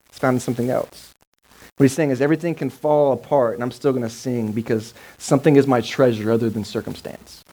It's 0.09 0.19
found 0.19 0.35
in 0.35 0.41
something 0.41 0.69
else. 0.69 1.16
What 1.77 1.85
he's 1.85 1.93
saying 1.93 2.11
is 2.11 2.23
everything 2.23 2.55
can 2.55 2.71
fall 2.71 3.13
apart, 3.13 3.55
and 3.55 3.63
I'm 3.63 3.71
still 3.71 3.93
going 3.93 4.03
to 4.03 4.11
sing 4.11 4.53
because 4.53 4.95
something 5.19 5.57
is 5.57 5.67
my 5.67 5.83
treasure 5.83 6.33
other 6.33 6.49
than 6.49 6.65
circumstance. 6.65 7.45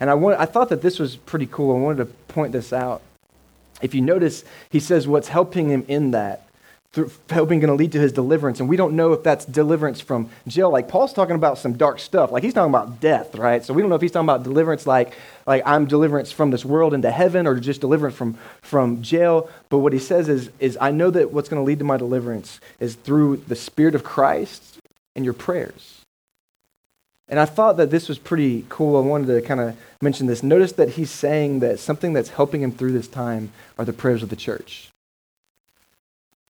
And 0.00 0.10
I, 0.10 0.14
want, 0.14 0.38
I 0.38 0.44
thought 0.44 0.68
that 0.68 0.82
this 0.82 0.98
was 0.98 1.16
pretty 1.16 1.46
cool. 1.46 1.74
I 1.74 1.80
wanted 1.80 1.98
to 1.98 2.04
point 2.32 2.52
this 2.52 2.72
out. 2.72 3.02
If 3.80 3.94
you 3.94 4.00
notice, 4.00 4.44
he 4.70 4.80
says 4.80 5.08
what's 5.08 5.28
helping 5.28 5.70
him 5.70 5.84
in 5.88 6.10
that 6.10 6.47
helping 7.28 7.60
going 7.60 7.68
to 7.68 7.74
lead 7.74 7.92
to 7.92 8.00
his 8.00 8.12
deliverance. 8.12 8.60
And 8.60 8.68
we 8.68 8.76
don't 8.76 8.96
know 8.96 9.12
if 9.12 9.22
that's 9.22 9.44
deliverance 9.44 10.00
from 10.00 10.30
jail. 10.46 10.70
Like 10.70 10.88
Paul's 10.88 11.12
talking 11.12 11.36
about 11.36 11.58
some 11.58 11.74
dark 11.76 11.98
stuff. 11.98 12.32
Like 12.32 12.42
he's 12.42 12.54
talking 12.54 12.70
about 12.70 13.00
death, 13.00 13.34
right? 13.34 13.62
So 13.62 13.74
we 13.74 13.82
don't 13.82 13.90
know 13.90 13.96
if 13.96 14.02
he's 14.02 14.10
talking 14.10 14.26
about 14.26 14.42
deliverance 14.42 14.86
like, 14.86 15.14
like 15.46 15.62
I'm 15.66 15.86
deliverance 15.86 16.32
from 16.32 16.50
this 16.50 16.64
world 16.64 16.94
into 16.94 17.10
heaven 17.10 17.46
or 17.46 17.60
just 17.60 17.82
deliverance 17.82 18.16
from, 18.16 18.38
from 18.62 19.02
jail. 19.02 19.50
But 19.68 19.78
what 19.78 19.92
he 19.92 19.98
says 19.98 20.28
is, 20.28 20.50
is 20.60 20.78
I 20.80 20.90
know 20.90 21.10
that 21.10 21.30
what's 21.30 21.48
going 21.48 21.60
to 21.60 21.66
lead 21.66 21.78
to 21.80 21.84
my 21.84 21.98
deliverance 21.98 22.58
is 22.80 22.94
through 22.94 23.38
the 23.48 23.56
Spirit 23.56 23.94
of 23.94 24.02
Christ 24.02 24.78
and 25.14 25.24
your 25.24 25.34
prayers. 25.34 26.00
And 27.28 27.38
I 27.38 27.44
thought 27.44 27.76
that 27.76 27.90
this 27.90 28.08
was 28.08 28.18
pretty 28.18 28.64
cool. 28.70 28.96
I 28.96 29.06
wanted 29.06 29.26
to 29.26 29.46
kind 29.46 29.60
of 29.60 29.76
mention 30.00 30.26
this. 30.26 30.42
Notice 30.42 30.72
that 30.72 30.90
he's 30.90 31.10
saying 31.10 31.60
that 31.60 31.78
something 31.78 32.14
that's 32.14 32.30
helping 32.30 32.62
him 32.62 32.72
through 32.72 32.92
this 32.92 33.08
time 33.08 33.52
are 33.78 33.84
the 33.84 33.92
prayers 33.92 34.22
of 34.22 34.30
the 34.30 34.36
church. 34.36 34.88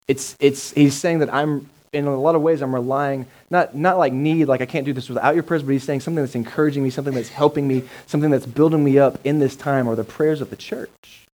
It's, 0.07 0.35
it's, 0.39 0.71
he's 0.71 0.95
saying 0.95 1.19
that 1.19 1.33
I'm, 1.33 1.69
in 1.93 2.05
a 2.05 2.19
lot 2.19 2.35
of 2.35 2.41
ways, 2.41 2.61
I'm 2.61 2.73
relying, 2.73 3.25
not, 3.49 3.75
not 3.75 3.97
like 3.97 4.13
need, 4.13 4.45
like 4.45 4.61
I 4.61 4.65
can't 4.65 4.85
do 4.85 4.93
this 4.93 5.09
without 5.09 5.35
your 5.35 5.43
prayers, 5.43 5.63
but 5.63 5.71
he's 5.71 5.83
saying 5.83 6.01
something 6.01 6.23
that's 6.23 6.35
encouraging 6.35 6.83
me, 6.83 6.89
something 6.89 7.13
that's 7.13 7.29
helping 7.29 7.67
me, 7.67 7.83
something 8.05 8.29
that's 8.29 8.45
building 8.45 8.83
me 8.83 8.99
up 8.99 9.19
in 9.23 9.39
this 9.39 9.55
time, 9.55 9.87
are 9.87 9.95
the 9.95 10.03
prayers 10.03 10.41
of 10.41 10.49
the 10.49 10.55
church. 10.55 11.27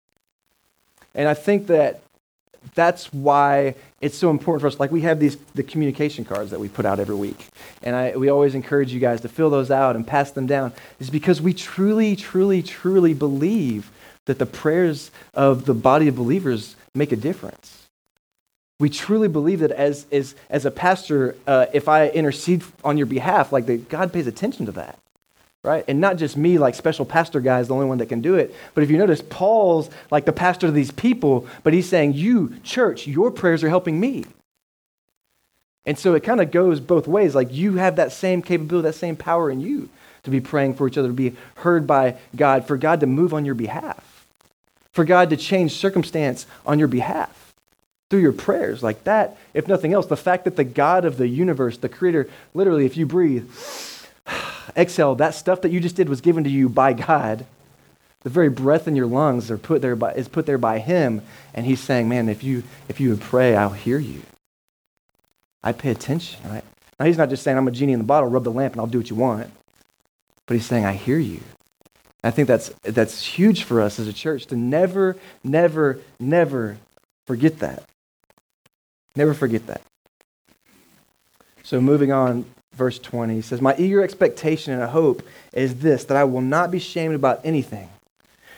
And 1.15 1.27
I 1.27 1.34
think 1.34 1.68
that 1.68 2.01
that's 2.75 3.12
why 3.13 3.75
it's 4.01 4.18
so 4.18 4.30
important 4.30 4.62
for 4.62 4.68
us. 4.68 4.80
Like 4.80 4.92
we 4.92 5.01
have 5.01 5.20
these 5.20 5.38
the 5.53 5.63
communication 5.63 6.25
cards 6.25 6.51
that 6.51 6.60
we 6.60 6.70
put 6.70 6.86
out 6.86 7.00
every 7.00 7.15
week, 7.15 7.48
and 7.84 7.96
I, 7.96 8.15
we 8.15 8.30
always 8.30 8.56
encourage 8.56 8.94
you 8.94 9.00
guys 9.00 9.22
to 9.22 9.30
fill 9.30 9.50
those 9.50 9.70
out 9.70 9.96
and 9.96 10.08
pass 10.08 10.32
them 10.32 10.48
down. 10.48 10.74
Is 11.00 11.10
because 11.10 11.42
we 11.42 11.53
truly, 11.53 12.15
truly, 12.15 12.63
truly 12.63 13.13
believe 13.13 13.92
that 14.25 14.39
the 14.39 14.46
prayers 14.46 15.12
of 15.34 15.65
the 15.65 15.74
body 15.74 16.08
of 16.08 16.15
believers 16.15 16.75
make 16.96 17.12
a 17.12 17.18
difference. 17.18 17.82
We 18.83 18.89
truly 18.89 19.29
believe 19.29 19.61
that 19.61 19.71
as, 19.71 20.05
as, 20.11 20.35
as 20.49 20.65
a 20.65 20.69
pastor, 20.69 21.37
uh, 21.47 21.67
if 21.71 21.87
I 21.87 22.09
intercede 22.09 22.65
on 22.83 22.97
your 22.97 23.05
behalf, 23.05 23.53
like 23.53 23.65
that 23.67 23.87
God 23.87 24.11
pays 24.11 24.27
attention 24.27 24.65
to 24.65 24.73
that 24.73 24.99
right? 25.63 25.85
And 25.87 26.01
not 26.01 26.17
just 26.17 26.35
me, 26.35 26.57
like 26.57 26.75
special 26.75 27.05
pastor 27.05 27.39
guy 27.39 27.61
is 27.61 27.69
the 27.69 27.73
only 27.73 27.85
one 27.85 27.99
that 27.99 28.09
can 28.09 28.19
do 28.19 28.35
it. 28.35 28.53
But 28.73 28.83
if 28.83 28.91
you 28.91 28.97
notice, 28.97 29.21
Paul's 29.21 29.89
like 30.11 30.25
the 30.25 30.33
pastor 30.33 30.67
of 30.67 30.73
these 30.73 30.91
people, 30.91 31.47
but 31.63 31.71
he's 31.71 31.87
saying, 31.87 32.15
You, 32.15 32.55
church, 32.63 33.07
your 33.07 33.31
prayers 33.31 33.63
are 33.63 33.69
helping 33.69 33.97
me. 33.97 34.25
And 35.85 35.97
so 35.97 36.13
it 36.15 36.23
kind 36.25 36.41
of 36.41 36.51
goes 36.51 36.81
both 36.81 37.07
ways. 37.07 37.33
Like 37.33 37.53
you 37.53 37.75
have 37.75 37.95
that 37.95 38.11
same 38.11 38.41
capability, 38.41 38.89
that 38.89 38.95
same 38.95 39.15
power 39.15 39.49
in 39.49 39.61
you 39.61 39.87
to 40.23 40.29
be 40.29 40.41
praying 40.41 40.73
for 40.73 40.89
each 40.89 40.97
other, 40.97 41.07
to 41.07 41.13
be 41.13 41.37
heard 41.55 41.87
by 41.87 42.17
God, 42.35 42.67
for 42.67 42.75
God 42.75 42.99
to 42.99 43.05
move 43.05 43.33
on 43.33 43.45
your 43.45 43.55
behalf, 43.55 44.27
for 44.91 45.05
God 45.05 45.29
to 45.29 45.37
change 45.37 45.71
circumstance 45.71 46.45
on 46.65 46.79
your 46.79 46.89
behalf 46.89 47.42
through 48.13 48.22
your 48.22 48.32
prayers. 48.32 48.84
Like 48.84 49.05
that, 49.05 49.38
if 49.55 49.67
nothing 49.67 49.91
else, 49.91 50.05
the 50.05 50.15
fact 50.15 50.43
that 50.43 50.55
the 50.55 50.63
God 50.63 51.03
of 51.03 51.17
the 51.17 51.27
universe, 51.27 51.77
the 51.79 51.89
creator, 51.89 52.29
literally, 52.53 52.86
if 52.86 52.96
you 52.96 53.08
breathe, 53.08 53.50
exhale, 54.77 55.15
that 55.15 55.34
stuff 55.34 55.62
that 55.62 55.72
you 55.72 55.79
just 55.79 55.96
did 55.96 56.08
was 56.08 56.22
given 56.22 56.43
to 56.43 56.50
you 56.51 56.70
by 56.70 56.93
God. 56.93 57.43
The 58.22 58.29
very 58.29 58.50
breath 58.50 58.88
in 58.88 58.96
your 58.96 59.08
lungs 59.08 59.50
are 59.50 59.58
put 59.58 59.82
there 59.82 59.96
by, 59.96 60.13
is 60.13 60.27
put 60.27 60.46
there 60.46 60.60
by 60.60 60.77
Him. 60.77 61.24
And 61.55 61.65
He's 61.65 61.79
saying, 61.79 62.08
man, 62.08 62.29
if 62.29 62.43
you, 62.43 62.62
if 62.88 63.00
you 63.00 63.10
would 63.10 63.22
pray, 63.22 63.55
I'll 63.55 63.72
hear 63.72 63.98
you. 63.98 64.22
I 65.63 65.72
pay 65.72 65.89
attention, 65.89 66.39
right? 66.48 66.63
Now, 67.00 67.08
He's 67.08 67.17
not 67.17 67.32
just 67.32 67.41
saying, 67.41 67.58
I'm 67.58 67.67
a 67.67 67.72
genie 67.72 67.93
in 67.93 68.00
the 68.00 68.05
bottle, 68.05 68.29
rub 68.29 68.43
the 68.43 68.51
lamp, 68.51 68.75
and 68.75 68.82
I'll 68.82 68.86
do 68.86 69.00
what 69.00 69.10
you 69.10 69.15
want. 69.15 69.50
But 70.46 70.53
He's 70.53 70.67
saying, 70.67 70.86
I 70.86 70.93
hear 70.93 71.17
you. 71.17 71.39
I 72.24 72.29
think 72.29 72.48
that's, 72.48 72.70
that's 72.84 73.25
huge 73.25 73.63
for 73.63 73.82
us 73.82 73.98
as 73.98 74.08
a 74.08 74.13
church 74.13 74.46
to 74.46 74.55
never, 74.55 75.17
never, 75.43 76.00
never 76.20 76.77
forget 77.25 77.58
that. 77.58 77.89
Never 79.15 79.34
forget 79.34 79.67
that. 79.67 79.82
So, 81.63 81.79
moving 81.79 82.12
on 82.12 82.46
verse 82.74 83.00
20. 83.00 83.41
Says, 83.41 83.62
My 83.62 83.75
eager 83.77 84.03
expectation 84.03 84.74
and 84.74 84.89
hope 84.89 85.24
is 85.53 85.75
this, 85.75 86.05
that 86.05 86.17
I 86.17 86.24
will 86.24 86.41
not 86.41 86.72
be 86.72 86.79
shamed 86.79 87.15
about 87.15 87.41
anything. 87.43 87.89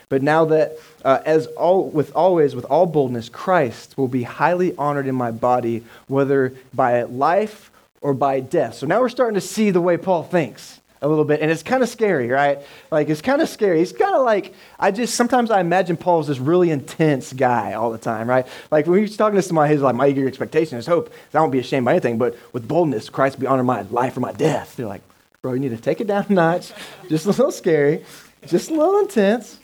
But 0.08 0.22
now 0.22 0.46
that, 0.46 0.78
uh, 1.04 1.20
as 1.26 1.48
all, 1.48 1.90
with 1.90 2.16
always, 2.16 2.56
with 2.56 2.66
all 2.66 2.86
boldness, 2.86 3.28
Christ 3.30 3.98
will 3.98 4.08
be 4.08 4.24
highly 4.24 4.76
honored 4.78 5.08
in 5.08 5.16
my 5.16 5.32
body, 5.32 5.84
whether 6.08 6.54
by 6.74 7.04
life 7.04 7.72
or 8.02 8.14
by 8.14 8.40
death. 8.40 8.76
So 8.76 8.86
now 8.86 9.02
we're 9.02 9.10
starting 9.10 9.36
to 9.36 9.42
see 9.42 9.72
the 9.72 9.82
way 9.82 9.98
Paul 9.98 10.24
thinks 10.24 10.80
a 11.06 11.08
little 11.08 11.24
bit, 11.24 11.40
and 11.40 11.52
it's 11.52 11.62
kind 11.62 11.84
of 11.84 11.90
scary, 11.90 12.30
right? 12.30 12.60
Like 12.90 13.10
it's 13.10 13.22
kind 13.22 13.40
of 13.40 13.48
scary. 13.48 13.78
He's 13.78 13.94
kind 13.94 14.16
of 14.16 14.24
like 14.24 14.56
I 14.80 14.90
just 14.90 15.14
sometimes 15.14 15.52
I 15.52 15.60
imagine 15.60 15.98
Paul's 15.98 16.28
this 16.28 16.40
really 16.40 16.72
intense 16.72 17.32
guy 17.32 17.74
all 17.74 17.92
the 17.92 18.00
time, 18.00 18.28
right? 18.28 18.48
Like 18.72 18.88
when 18.88 19.00
he's 19.00 19.16
talking 19.16 19.36
to 19.36 19.42
somebody, 19.44 19.72
he's 19.72 19.84
like, 19.84 19.94
"My 19.94 20.08
eager 20.08 20.28
expectation 20.28 20.80
is 20.80 20.88
hope. 20.88 21.14
I 21.32 21.40
won't 21.40 21.52
be 21.52 21.60
ashamed 21.60 21.86
by 21.86 21.92
anything, 21.92 22.18
but 22.18 22.36
with 22.54 22.68
boldness, 22.68 23.10
Christ 23.10 23.40
be 23.40 23.46
honored 23.46 23.68
my 23.68 23.84
life 23.84 24.18
or 24.18 24.22
my 24.22 24.32
death." 24.32 24.76
They're 24.76 24.88
like, 24.88 25.04
"Bro, 25.44 25.54
you 25.54 25.60
need 25.60 25.70
to 25.70 25.78
take 25.78 26.02
it 26.02 26.08
down 26.08 26.26
a 26.28 26.34
notch. 26.34 26.74
Just 27.08 27.26
a 27.26 27.30
little 27.30 27.52
scary, 27.52 28.04
just 28.48 28.72
a 28.72 28.74
little 28.74 29.00
intense." 29.00 29.60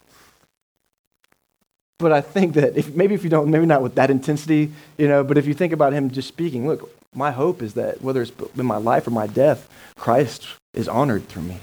But 1.97 2.11
I 2.11 2.21
think 2.21 2.53
that 2.53 2.77
if, 2.77 2.95
maybe 2.95 3.13
if 3.15 3.23
you 3.23 3.29
don't, 3.29 3.49
maybe 3.49 3.65
not 3.65 3.81
with 3.81 3.95
that 3.95 4.09
intensity, 4.09 4.71
you 4.97 5.07
know, 5.07 5.23
but 5.23 5.37
if 5.37 5.45
you 5.45 5.53
think 5.53 5.71
about 5.73 5.93
him 5.93 6.09
just 6.09 6.27
speaking, 6.27 6.67
look, 6.67 6.89
my 7.13 7.29
hope 7.29 7.61
is 7.61 7.75
that 7.75 8.01
whether 8.01 8.23
it's 8.23 8.31
in 8.57 8.65
my 8.65 8.77
life 8.77 9.05
or 9.05 9.11
my 9.11 9.27
death, 9.27 9.69
Christ 9.97 10.47
is 10.73 10.87
honored 10.87 11.27
through 11.27 11.43
me. 11.43 11.59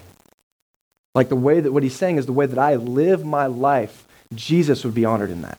Like 1.14 1.28
the 1.28 1.36
way 1.36 1.60
that 1.60 1.72
what 1.72 1.82
he's 1.82 1.96
saying 1.96 2.18
is 2.18 2.26
the 2.26 2.32
way 2.32 2.46
that 2.46 2.58
I 2.58 2.76
live 2.76 3.24
my 3.24 3.46
life, 3.46 4.06
Jesus 4.34 4.84
would 4.84 4.94
be 4.94 5.04
honored 5.04 5.30
in 5.30 5.42
that. 5.42 5.58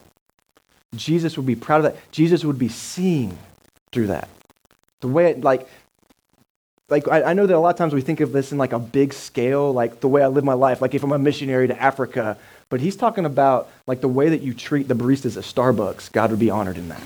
Jesus 0.96 1.38
would 1.38 1.46
be 1.46 1.56
proud 1.56 1.78
of 1.78 1.84
that. 1.84 2.12
Jesus 2.12 2.44
would 2.44 2.60
be 2.60 2.70
seen 2.70 3.38
through 3.92 4.08
that. 4.08 4.30
The 5.02 5.08
way 5.08 5.32
it, 5.32 5.42
like, 5.42 5.68
like 6.90 7.08
I, 7.08 7.24
I 7.24 7.34
know 7.34 7.46
that 7.46 7.56
a 7.56 7.60
lot 7.60 7.72
of 7.72 7.76
times 7.76 7.94
we 7.94 8.02
think 8.02 8.20
of 8.20 8.32
this 8.32 8.52
in 8.52 8.58
like 8.58 8.74
a 8.74 8.80
big 8.80 9.14
scale, 9.14 9.74
like 9.74 10.00
the 10.00 10.08
way 10.08 10.24
I 10.24 10.28
live 10.28 10.44
my 10.44 10.54
life, 10.54 10.82
like 10.82 10.94
if 10.96 11.04
I'm 11.04 11.12
a 11.12 11.20
missionary 11.20 11.68
to 11.68 11.80
Africa. 11.80 12.38
But 12.70 12.82
he's 12.82 12.96
talking 12.96 13.26
about 13.26 13.70
like 13.86 14.02
the 14.02 14.08
way 14.08 14.30
that 14.30 14.42
you 14.42 14.54
treat 14.54 14.88
the 14.88 14.96
baristas 14.96 15.38
at 15.38 15.44
Starbucks, 15.44 16.12
God 16.12 16.32
would 16.32 16.40
be 16.40 16.50
honored 16.50 16.78
in 16.78 16.90
that. 16.90 17.02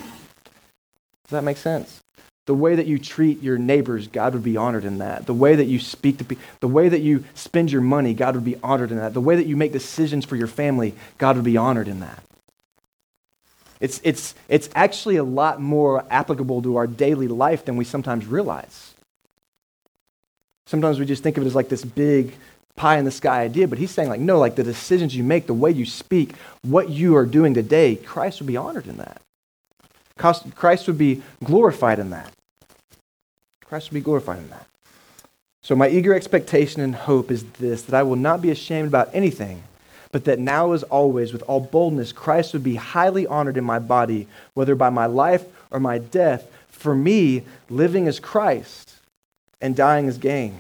Does 1.23 1.31
that 1.31 1.43
make 1.43 1.57
sense? 1.57 2.02
The 2.45 2.53
way 2.53 2.75
that 2.75 2.87
you 2.87 2.99
treat 2.99 3.41
your 3.41 3.57
neighbors, 3.57 4.07
God 4.07 4.33
would 4.33 4.43
be 4.43 4.57
honored 4.57 4.83
in 4.83 4.97
that. 4.97 5.25
The 5.25 5.33
way 5.33 5.55
that 5.55 5.65
you 5.65 5.79
speak 5.79 6.17
to 6.17 6.25
people, 6.25 6.43
the 6.59 6.67
way 6.67 6.89
that 6.89 6.99
you 6.99 7.23
spend 7.35 7.71
your 7.71 7.81
money, 7.81 8.13
God 8.13 8.35
would 8.35 8.43
be 8.43 8.57
honored 8.61 8.91
in 8.91 8.97
that. 8.97 9.13
The 9.13 9.21
way 9.21 9.37
that 9.37 9.45
you 9.45 9.55
make 9.55 9.71
decisions 9.71 10.25
for 10.25 10.35
your 10.35 10.47
family, 10.47 10.93
God 11.17 11.37
would 11.37 11.45
be 11.45 11.55
honored 11.55 11.87
in 11.87 12.01
that. 12.01 12.21
It's, 13.79 14.01
it's, 14.03 14.35
it's 14.49 14.69
actually 14.75 15.15
a 15.17 15.23
lot 15.23 15.61
more 15.61 16.05
applicable 16.09 16.61
to 16.63 16.75
our 16.77 16.87
daily 16.87 17.27
life 17.27 17.65
than 17.65 17.77
we 17.77 17.85
sometimes 17.85 18.25
realize. 18.25 18.93
Sometimes 20.65 20.99
we 20.99 21.05
just 21.05 21.23
think 21.23 21.37
of 21.37 21.43
it 21.43 21.47
as 21.47 21.55
like 21.55 21.69
this 21.69 21.83
big 21.83 22.33
pie 22.75 22.97
in 22.97 23.05
the 23.05 23.11
sky 23.11 23.41
idea, 23.41 23.67
but 23.67 23.77
he's 23.77 23.91
saying, 23.91 24.09
like, 24.09 24.21
no, 24.21 24.39
like 24.39 24.55
the 24.55 24.63
decisions 24.63 25.15
you 25.15 25.23
make, 25.23 25.47
the 25.47 25.53
way 25.53 25.71
you 25.71 25.85
speak, 25.85 26.35
what 26.61 26.89
you 26.89 27.15
are 27.15 27.25
doing 27.25 27.53
today, 27.53 27.95
Christ 27.95 28.39
would 28.39 28.47
be 28.47 28.57
honored 28.57 28.87
in 28.87 28.97
that. 28.97 29.21
Christ 30.17 30.87
would 30.87 30.97
be 30.97 31.21
glorified 31.43 31.99
in 31.99 32.11
that. 32.11 32.31
Christ 33.65 33.89
would 33.89 33.95
be 33.95 34.01
glorified 34.01 34.39
in 34.39 34.49
that. 34.49 34.67
So, 35.63 35.75
my 35.75 35.87
eager 35.87 36.13
expectation 36.13 36.81
and 36.81 36.93
hope 36.93 37.31
is 37.31 37.43
this 37.53 37.83
that 37.83 37.95
I 37.95 38.03
will 38.03 38.17
not 38.17 38.41
be 38.41 38.51
ashamed 38.51 38.87
about 38.87 39.09
anything, 39.13 39.63
but 40.11 40.25
that 40.25 40.37
now, 40.37 40.73
as 40.73 40.83
always, 40.83 41.33
with 41.33 41.41
all 41.43 41.61
boldness, 41.61 42.11
Christ 42.11 42.53
would 42.53 42.63
be 42.63 42.75
highly 42.75 43.25
honored 43.25 43.57
in 43.57 43.63
my 43.63 43.79
body, 43.79 44.27
whether 44.53 44.75
by 44.75 44.89
my 44.89 45.05
life 45.05 45.45
or 45.71 45.79
my 45.79 45.97
death. 45.97 46.49
For 46.69 46.93
me, 46.93 47.43
living 47.69 48.07
is 48.07 48.19
Christ, 48.19 48.95
and 49.61 49.75
dying 49.75 50.07
is 50.07 50.17
gain. 50.17 50.59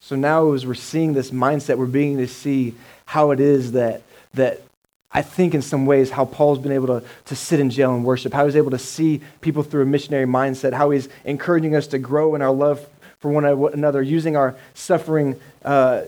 So 0.00 0.16
now, 0.16 0.52
as 0.52 0.66
we're 0.66 0.74
seeing 0.74 1.12
this 1.12 1.30
mindset, 1.30 1.76
we're 1.76 1.84
beginning 1.84 2.16
to 2.16 2.28
see 2.28 2.74
how 3.04 3.30
it 3.30 3.40
is 3.40 3.72
that, 3.72 4.02
that 4.32 4.62
I 5.10 5.22
think 5.22 5.54
in 5.54 5.62
some 5.62 5.86
ways 5.86 6.10
how 6.10 6.26
Paul's 6.26 6.58
been 6.58 6.72
able 6.72 7.00
to, 7.00 7.06
to 7.26 7.36
sit 7.36 7.60
in 7.60 7.70
jail 7.70 7.94
and 7.94 8.04
worship, 8.04 8.32
how 8.32 8.44
he's 8.44 8.56
able 8.56 8.70
to 8.72 8.78
see 8.78 9.22
people 9.40 9.62
through 9.62 9.82
a 9.82 9.86
missionary 9.86 10.26
mindset, 10.26 10.74
how 10.74 10.90
he's 10.90 11.08
encouraging 11.24 11.74
us 11.74 11.86
to 11.88 11.98
grow 11.98 12.34
in 12.34 12.42
our 12.42 12.52
love 12.52 12.86
for 13.18 13.30
one 13.30 13.44
another, 13.44 14.02
using 14.02 14.36
our 14.36 14.54
suffering 14.74 15.40
uh, 15.64 16.02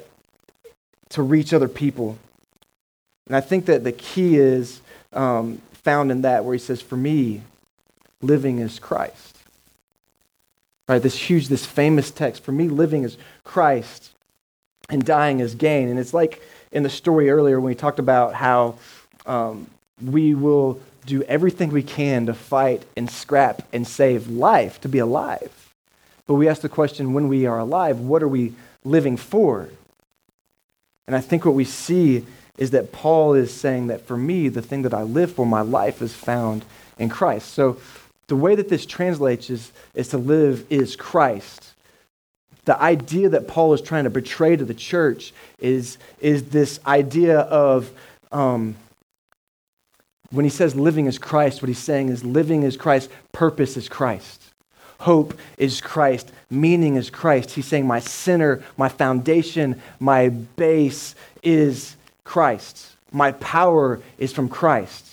to 1.08 1.22
reach 1.22 1.52
other 1.52 1.68
people. 1.68 2.18
And 3.26 3.34
I 3.34 3.40
think 3.40 3.66
that 3.66 3.84
the 3.84 3.92
key 3.92 4.36
is 4.36 4.80
um, 5.12 5.60
found 5.72 6.10
in 6.10 6.22
that, 6.22 6.44
where 6.44 6.54
he 6.54 6.58
says, 6.58 6.82
For 6.82 6.96
me, 6.96 7.42
living 8.20 8.58
is 8.58 8.78
Christ. 8.78 9.38
Right, 10.88 11.00
this 11.00 11.16
huge, 11.16 11.48
this 11.48 11.64
famous 11.64 12.10
text. 12.10 12.42
For 12.42 12.52
me, 12.52 12.68
living 12.68 13.04
is 13.04 13.16
Christ 13.44 14.10
and 14.88 15.04
dying 15.04 15.40
is 15.40 15.54
gain. 15.54 15.88
And 15.88 15.98
it's 15.98 16.12
like 16.12 16.42
in 16.72 16.82
the 16.82 16.90
story 16.90 17.30
earlier 17.30 17.60
when 17.60 17.68
we 17.68 17.74
talked 17.74 17.98
about 17.98 18.34
how 18.34 18.76
um, 19.26 19.66
we 20.02 20.34
will 20.34 20.80
do 21.06 21.22
everything 21.24 21.70
we 21.70 21.82
can 21.82 22.26
to 22.26 22.34
fight 22.34 22.84
and 22.96 23.10
scrap 23.10 23.62
and 23.72 23.86
save 23.86 24.28
life, 24.28 24.80
to 24.80 24.88
be 24.88 24.98
alive. 24.98 25.72
But 26.26 26.34
we 26.34 26.48
ask 26.48 26.62
the 26.62 26.68
question 26.68 27.12
when 27.12 27.28
we 27.28 27.46
are 27.46 27.58
alive, 27.58 27.98
what 27.98 28.22
are 28.22 28.28
we 28.28 28.54
living 28.84 29.16
for? 29.16 29.68
And 31.06 31.16
I 31.16 31.20
think 31.20 31.44
what 31.44 31.54
we 31.54 31.64
see 31.64 32.24
is 32.56 32.70
that 32.70 32.92
Paul 32.92 33.34
is 33.34 33.52
saying 33.52 33.88
that 33.88 34.06
for 34.06 34.16
me, 34.16 34.48
the 34.48 34.62
thing 34.62 34.82
that 34.82 34.94
I 34.94 35.02
live 35.02 35.32
for, 35.32 35.46
my 35.46 35.62
life 35.62 36.02
is 36.02 36.14
found 36.14 36.64
in 36.98 37.08
Christ. 37.08 37.48
So 37.48 37.78
the 38.28 38.36
way 38.36 38.54
that 38.54 38.68
this 38.68 38.86
translates 38.86 39.50
is, 39.50 39.72
is 39.94 40.08
to 40.08 40.18
live 40.18 40.64
is 40.70 40.94
Christ 40.94 41.74
the 42.70 42.80
idea 42.80 43.28
that 43.30 43.48
Paul 43.48 43.74
is 43.74 43.82
trying 43.82 44.04
to 44.04 44.10
portray 44.10 44.54
to 44.54 44.64
the 44.64 44.74
church 44.74 45.32
is, 45.58 45.98
is 46.20 46.50
this 46.50 46.78
idea 46.86 47.40
of 47.40 47.90
um, 48.30 48.76
when 50.30 50.44
he 50.44 50.50
says 50.52 50.76
living 50.76 51.06
is 51.06 51.18
Christ, 51.18 51.62
what 51.62 51.68
he's 51.68 51.80
saying 51.80 52.10
is 52.10 52.22
living 52.22 52.62
is 52.62 52.76
Christ, 52.76 53.10
purpose 53.32 53.76
is 53.76 53.88
Christ. 53.88 54.40
Hope 55.00 55.36
is 55.58 55.80
Christ. 55.80 56.30
Meaning 56.48 56.94
is 56.94 57.10
Christ. 57.10 57.50
He's 57.50 57.66
saying, 57.66 57.88
My 57.88 57.98
center, 57.98 58.62
my 58.76 58.88
foundation, 58.88 59.82
my 59.98 60.28
base 60.28 61.16
is 61.42 61.96
Christ. 62.22 62.86
My 63.10 63.32
power 63.32 64.00
is 64.16 64.32
from 64.32 64.48
Christ. 64.48 65.12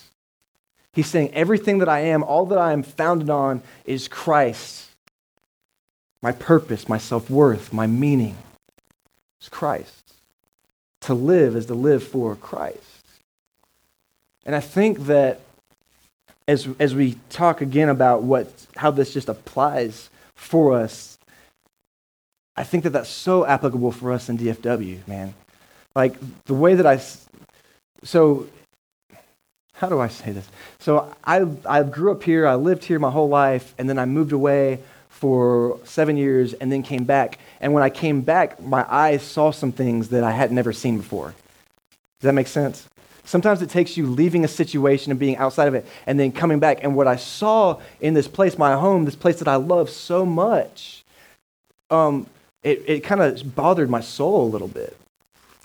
He's 0.94 1.08
saying, 1.08 1.34
everything 1.34 1.80
that 1.80 1.90
I 1.90 2.02
am, 2.02 2.22
all 2.22 2.46
that 2.46 2.60
I 2.60 2.72
am 2.72 2.84
founded 2.84 3.32
on 3.32 3.64
is 3.84 4.08
Christ. 4.08 4.87
My 6.22 6.32
purpose, 6.32 6.90
my 6.90 6.98
self 6.98 7.30
worth, 7.30 7.72
my 7.72 7.88
meaning 7.88 8.38
is 9.42 9.50
Christ. 9.50 10.14
To 11.02 11.14
live 11.14 11.56
is 11.56 11.68
to 11.68 11.76
live 11.76 12.04
for 12.04 12.36
Christ. 12.36 13.06
And 14.46 14.56
I 14.56 14.60
think 14.60 15.06
that 15.06 15.42
as, 16.48 16.68
as 16.80 16.96
we 16.96 17.18
talk 17.30 17.62
again 17.62 17.90
about 17.90 18.24
what, 18.24 18.52
how 18.78 18.92
this 18.92 19.14
just 19.14 19.30
applies 19.30 20.10
for 20.36 20.74
us, 20.74 21.18
I 22.56 22.64
think 22.64 22.84
that 22.86 22.92
that's 22.92 23.10
so 23.10 23.46
applicable 23.46 23.92
for 23.92 24.12
us 24.12 24.30
in 24.30 24.38
DFW, 24.38 25.08
man. 25.08 25.34
Like 25.96 26.16
the 26.46 26.54
way 26.54 26.76
that 26.76 26.88
I, 26.88 27.02
so 28.04 28.48
how 29.74 29.90
do 29.90 30.00
I 30.00 30.08
say 30.08 30.32
this? 30.32 30.48
So 30.80 31.14
I, 31.24 31.46
I 31.66 31.84
grew 31.84 32.12
up 32.12 32.24
here, 32.24 32.48
I 32.48 32.56
lived 32.56 32.84
here 32.86 32.98
my 32.98 33.12
whole 33.12 33.30
life, 33.30 33.76
and 33.78 33.88
then 33.88 34.00
I 34.00 34.06
moved 34.06 34.32
away 34.32 34.80
for 35.20 35.80
seven 35.84 36.16
years 36.16 36.54
and 36.54 36.72
then 36.72 36.84
came 36.84 37.04
back. 37.04 37.40
And 37.60 37.74
when 37.74 37.82
I 37.82 37.90
came 37.90 38.22
back, 38.22 38.62
my 38.62 38.86
eyes 38.88 39.24
saw 39.24 39.50
some 39.50 39.72
things 39.72 40.10
that 40.10 40.24
I 40.24 40.32
had 40.32 40.52
never 40.52 40.72
seen 40.72 40.98
before. 40.98 41.34
Does 42.20 42.28
that 42.28 42.34
make 42.34 42.48
sense? 42.48 42.88
Sometimes 43.26 43.64
it 43.64 43.70
takes 43.72 43.98
you 43.98 44.06
leaving 44.06 44.46
a 44.46 44.48
situation 44.48 45.12
and 45.12 45.20
being 45.20 45.36
outside 45.38 45.68
of 45.68 45.74
it 45.74 45.88
and 46.06 46.20
then 46.20 46.32
coming 46.32 46.60
back. 46.60 46.84
And 46.84 46.96
what 46.96 47.08
I 47.08 47.16
saw 47.16 47.80
in 48.00 48.14
this 48.14 48.28
place, 48.28 48.60
my 48.60 48.76
home, 48.76 49.06
this 49.06 49.16
place 49.16 49.40
that 49.40 49.48
I 49.48 49.56
love 49.56 49.90
so 49.90 50.24
much, 50.24 51.04
um, 51.90 52.28
it, 52.62 52.84
it 52.86 53.00
kind 53.02 53.22
of 53.22 53.56
bothered 53.56 53.90
my 53.90 54.02
soul 54.02 54.46
a 54.46 54.50
little 54.50 54.68
bit. 54.68 54.96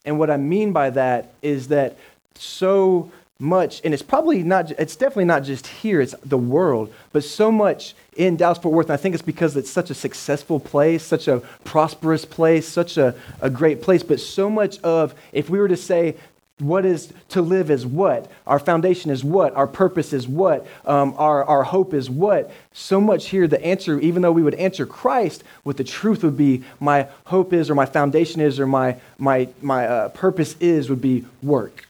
And 0.06 0.18
what 0.18 0.30
I 0.30 0.38
mean 0.38 0.72
by 0.72 0.90
that 0.90 1.34
is 1.42 1.68
that 1.68 1.98
so 2.34 3.12
much, 3.42 3.80
and 3.84 3.92
it's 3.92 4.02
probably 4.02 4.42
not, 4.42 4.70
it's 4.72 4.96
definitely 4.96 5.24
not 5.24 5.42
just 5.42 5.66
here, 5.66 6.00
it's 6.00 6.14
the 6.24 6.38
world, 6.38 6.94
but 7.12 7.24
so 7.24 7.50
much 7.50 7.94
in 8.16 8.36
Dallas 8.36 8.58
Fort 8.58 8.74
Worth. 8.74 8.86
And 8.86 8.94
I 8.94 8.96
think 8.96 9.14
it's 9.14 9.22
because 9.22 9.56
it's 9.56 9.70
such 9.70 9.90
a 9.90 9.94
successful 9.94 10.60
place, 10.60 11.02
such 11.02 11.28
a 11.28 11.40
prosperous 11.64 12.24
place, 12.24 12.68
such 12.68 12.96
a, 12.96 13.14
a 13.40 13.50
great 13.50 13.82
place. 13.82 14.02
But 14.02 14.20
so 14.20 14.48
much 14.48 14.78
of, 14.80 15.14
if 15.32 15.50
we 15.50 15.58
were 15.58 15.68
to 15.68 15.76
say 15.76 16.16
what 16.58 16.86
is 16.86 17.12
to 17.30 17.42
live 17.42 17.70
is 17.70 17.84
what? 17.84 18.30
Our 18.46 18.58
foundation 18.58 19.10
is 19.10 19.24
what? 19.24 19.54
Our 19.56 19.66
purpose 19.66 20.12
is 20.12 20.28
what? 20.28 20.66
Um, 20.84 21.14
our, 21.18 21.44
our 21.44 21.64
hope 21.64 21.92
is 21.92 22.08
what? 22.08 22.52
So 22.72 23.00
much 23.00 23.30
here, 23.30 23.48
the 23.48 23.62
answer, 23.64 23.98
even 23.98 24.22
though 24.22 24.32
we 24.32 24.42
would 24.42 24.54
answer 24.54 24.86
Christ, 24.86 25.42
what 25.64 25.76
the 25.76 25.84
truth 25.84 26.22
would 26.22 26.36
be, 26.36 26.62
my 26.78 27.08
hope 27.24 27.52
is, 27.52 27.68
or 27.68 27.74
my 27.74 27.86
foundation 27.86 28.40
is, 28.40 28.60
or 28.60 28.66
my, 28.66 28.96
my, 29.18 29.48
my 29.60 29.86
uh, 29.86 30.08
purpose 30.10 30.54
is, 30.60 30.88
would 30.88 31.00
be 31.00 31.24
work, 31.42 31.88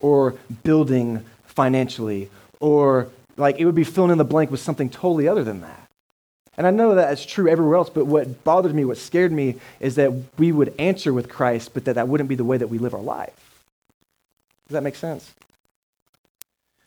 or 0.00 0.36
building 0.62 1.24
financially, 1.46 2.30
or 2.60 3.08
like 3.36 3.58
it 3.58 3.64
would 3.64 3.74
be 3.74 3.84
filling 3.84 4.10
in 4.10 4.18
the 4.18 4.24
blank 4.24 4.50
with 4.50 4.60
something 4.60 4.90
totally 4.90 5.28
other 5.28 5.44
than 5.44 5.60
that. 5.60 5.88
And 6.56 6.66
I 6.66 6.70
know 6.70 6.96
that 6.96 7.12
it's 7.12 7.24
true 7.24 7.48
everywhere 7.48 7.76
else, 7.76 7.88
but 7.88 8.06
what 8.06 8.42
bothered 8.42 8.74
me, 8.74 8.84
what 8.84 8.98
scared 8.98 9.30
me, 9.30 9.56
is 9.78 9.94
that 9.94 10.12
we 10.38 10.50
would 10.50 10.74
answer 10.76 11.12
with 11.12 11.28
Christ, 11.28 11.72
but 11.72 11.84
that 11.84 11.94
that 11.94 12.08
wouldn't 12.08 12.28
be 12.28 12.34
the 12.34 12.44
way 12.44 12.56
that 12.56 12.66
we 12.66 12.78
live 12.78 12.94
our 12.94 13.00
life. 13.00 13.64
Does 14.66 14.74
that 14.74 14.82
make 14.82 14.96
sense? 14.96 15.34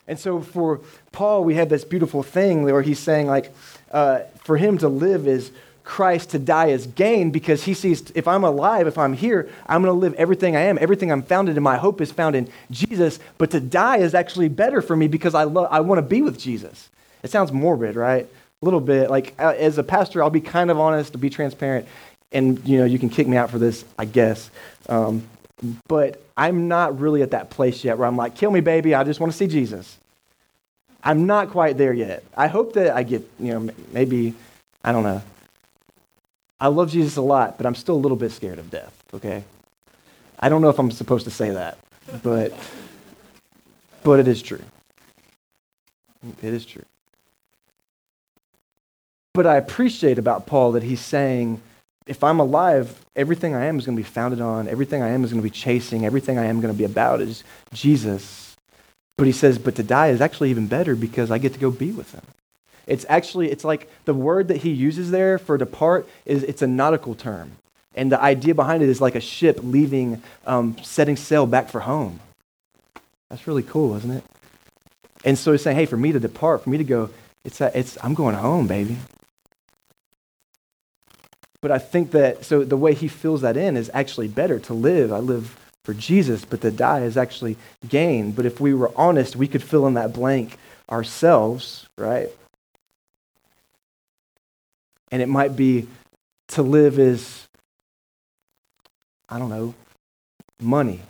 And 0.07 0.19
so 0.19 0.41
for 0.41 0.81
Paul, 1.13 1.45
we 1.45 1.55
have 1.55 1.69
this 1.69 1.85
beautiful 1.85 2.21
thing 2.21 2.63
where 2.63 2.81
he's 2.81 2.99
saying, 2.99 3.27
like, 3.27 3.53
uh, 3.91 4.21
for 4.43 4.57
him 4.57 4.77
to 4.79 4.89
live 4.89 5.25
is 5.25 5.51
Christ, 5.83 6.29
to 6.31 6.39
die 6.39 6.67
is 6.67 6.87
gain, 6.87 7.31
because 7.31 7.63
he 7.63 7.73
sees 7.73 8.11
if 8.15 8.27
I'm 8.27 8.43
alive, 8.43 8.87
if 8.87 8.97
I'm 8.97 9.13
here, 9.13 9.49
I'm 9.67 9.81
going 9.81 9.93
to 9.93 9.99
live 9.99 10.13
everything 10.13 10.55
I 10.55 10.61
am. 10.61 10.77
Everything 10.79 11.11
I'm 11.11 11.23
founded 11.23 11.57
in, 11.57 11.63
my 11.63 11.77
hope 11.77 12.01
is 12.01 12.11
found 12.11 12.35
in 12.35 12.49
Jesus. 12.69 13.19
But 13.37 13.51
to 13.51 13.59
die 13.59 13.97
is 13.97 14.13
actually 14.13 14.49
better 14.49 14.81
for 14.81 14.95
me 14.95 15.07
because 15.07 15.33
I, 15.33 15.43
love, 15.43 15.67
I 15.71 15.79
want 15.79 15.99
to 15.99 16.03
be 16.03 16.21
with 16.21 16.39
Jesus. 16.39 16.89
It 17.23 17.31
sounds 17.31 17.51
morbid, 17.51 17.95
right? 17.95 18.25
A 18.61 18.65
little 18.65 18.79
bit. 18.79 19.09
Like, 19.09 19.33
uh, 19.39 19.53
as 19.57 19.77
a 19.77 19.83
pastor, 19.83 20.21
I'll 20.21 20.29
be 20.29 20.41
kind 20.41 20.69
of 20.69 20.79
honest, 20.79 21.13
to 21.13 21.17
be 21.17 21.29
transparent. 21.29 21.87
And, 22.31 22.65
you 22.67 22.77
know, 22.77 22.85
you 22.85 22.99
can 22.99 23.09
kick 23.09 23.27
me 23.27 23.37
out 23.37 23.49
for 23.49 23.59
this, 23.59 23.83
I 23.97 24.05
guess. 24.05 24.49
Um, 24.87 25.23
but 25.87 26.23
I'm 26.37 26.67
not 26.67 26.99
really 26.99 27.21
at 27.21 27.31
that 27.31 27.49
place 27.49 27.83
yet 27.83 27.97
where 27.97 28.07
I'm 28.07 28.17
like, 28.17 28.35
kill 28.35 28.51
me, 28.51 28.61
baby, 28.61 28.95
I 28.95 29.03
just 29.03 29.19
want 29.19 29.31
to 29.31 29.37
see 29.37 29.47
Jesus. 29.47 29.97
I'm 31.03 31.25
not 31.25 31.49
quite 31.49 31.77
there 31.77 31.93
yet. 31.93 32.23
I 32.37 32.47
hope 32.47 32.73
that 32.73 32.95
I 32.95 33.03
get, 33.03 33.27
you 33.39 33.53
know, 33.53 33.73
maybe, 33.91 34.33
I 34.83 34.91
don't 34.91 35.03
know. 35.03 35.21
I 36.61 36.67
love 36.67 36.91
Jesus 36.91 37.17
a 37.17 37.21
lot, 37.21 37.57
but 37.57 37.65
I'm 37.65 37.73
still 37.73 37.95
a 37.95 37.97
little 37.97 38.15
bit 38.15 38.31
scared 38.31 38.59
of 38.59 38.69
death, 38.69 38.93
okay? 39.15 39.43
I 40.39 40.47
don't 40.47 40.61
know 40.61 40.69
if 40.69 40.77
I'm 40.77 40.91
supposed 40.91 41.25
to 41.25 41.31
say 41.31 41.49
that, 41.49 41.79
but 42.21 42.53
but 44.03 44.19
it 44.19 44.27
is 44.27 44.43
true. 44.43 44.63
It 46.41 46.53
is 46.53 46.65
true. 46.65 46.85
But 49.33 49.47
I 49.47 49.57
appreciate 49.57 50.19
about 50.19 50.45
Paul 50.45 50.73
that 50.73 50.83
he's 50.83 51.01
saying 51.01 51.61
if 52.05 52.23
I'm 52.23 52.39
alive, 52.39 53.05
everything 53.15 53.55
I 53.55 53.65
am 53.65 53.79
is 53.79 53.85
going 53.85 53.97
to 53.97 54.03
be 54.03 54.07
founded 54.07 54.41
on, 54.41 54.67
everything 54.67 55.01
I 55.01 55.09
am 55.09 55.23
is 55.23 55.31
going 55.31 55.41
to 55.41 55.47
be 55.47 55.49
chasing, 55.49 56.05
everything 56.05 56.37
I 56.37 56.45
am 56.45 56.61
going 56.61 56.73
to 56.73 56.77
be 56.77 56.83
about 56.83 57.21
is 57.21 57.43
Jesus. 57.73 58.55
But 59.17 59.27
he 59.27 59.33
says, 59.33 59.57
but 59.57 59.75
to 59.75 59.83
die 59.83 60.07
is 60.07 60.21
actually 60.21 60.51
even 60.51 60.67
better 60.67 60.95
because 60.95 61.31
I 61.31 61.37
get 61.37 61.53
to 61.53 61.59
go 61.59 61.71
be 61.71 61.91
with 61.91 62.13
him. 62.13 62.23
It's 62.87 63.05
actually, 63.09 63.51
it's 63.51 63.63
like 63.63 63.89
the 64.05 64.13
word 64.13 64.47
that 64.49 64.57
he 64.57 64.71
uses 64.71 65.11
there 65.11 65.37
for 65.37 65.57
depart 65.57 66.07
is 66.25 66.43
it's 66.43 66.61
a 66.61 66.67
nautical 66.67 67.15
term. 67.15 67.51
And 67.95 68.11
the 68.11 68.21
idea 68.21 68.55
behind 68.55 68.83
it 68.83 68.89
is 68.89 69.01
like 69.01 69.15
a 69.15 69.21
ship 69.21 69.59
leaving, 69.63 70.21
um, 70.45 70.77
setting 70.81 71.17
sail 71.17 71.45
back 71.45 71.69
for 71.69 71.81
home. 71.81 72.19
That's 73.29 73.47
really 73.47 73.63
cool, 73.63 73.95
isn't 73.97 74.11
it? 74.11 74.23
And 75.23 75.37
so 75.37 75.51
he's 75.51 75.61
saying, 75.61 75.77
hey, 75.77 75.85
for 75.85 75.97
me 75.97 76.11
to 76.11 76.19
depart, 76.19 76.63
for 76.63 76.69
me 76.69 76.77
to 76.77 76.83
go, 76.83 77.09
it's, 77.43 77.61
a, 77.61 77.77
it's 77.77 77.97
I'm 78.03 78.13
going 78.13 78.35
home, 78.35 78.67
baby. 78.67 78.97
But 81.61 81.71
I 81.71 81.77
think 81.77 82.11
that, 82.11 82.43
so 82.43 82.63
the 82.63 82.77
way 82.77 82.93
he 82.93 83.07
fills 83.07 83.41
that 83.41 83.55
in 83.55 83.77
is 83.77 83.91
actually 83.93 84.27
better 84.27 84.57
to 84.59 84.73
live. 84.73 85.13
I 85.13 85.19
live 85.19 85.55
for 85.83 85.93
Jesus, 85.93 86.43
but 86.43 86.61
to 86.61 86.71
die 86.71 87.01
is 87.01 87.17
actually 87.17 87.57
gain. 87.87 88.31
But 88.31 88.45
if 88.45 88.59
we 88.59 88.73
were 88.73 88.91
honest, 88.95 89.35
we 89.35 89.47
could 89.47 89.63
fill 89.63 89.85
in 89.87 89.93
that 89.93 90.13
blank 90.13 90.57
ourselves, 90.89 91.87
right? 91.97 92.29
And 95.11 95.21
it 95.21 95.27
might 95.27 95.55
be 95.55 95.87
to 96.49 96.61
live 96.61 96.99
is, 96.99 97.47
I 99.29 99.39
don't 99.39 99.49
know, 99.49 99.73
money. 100.59 101.01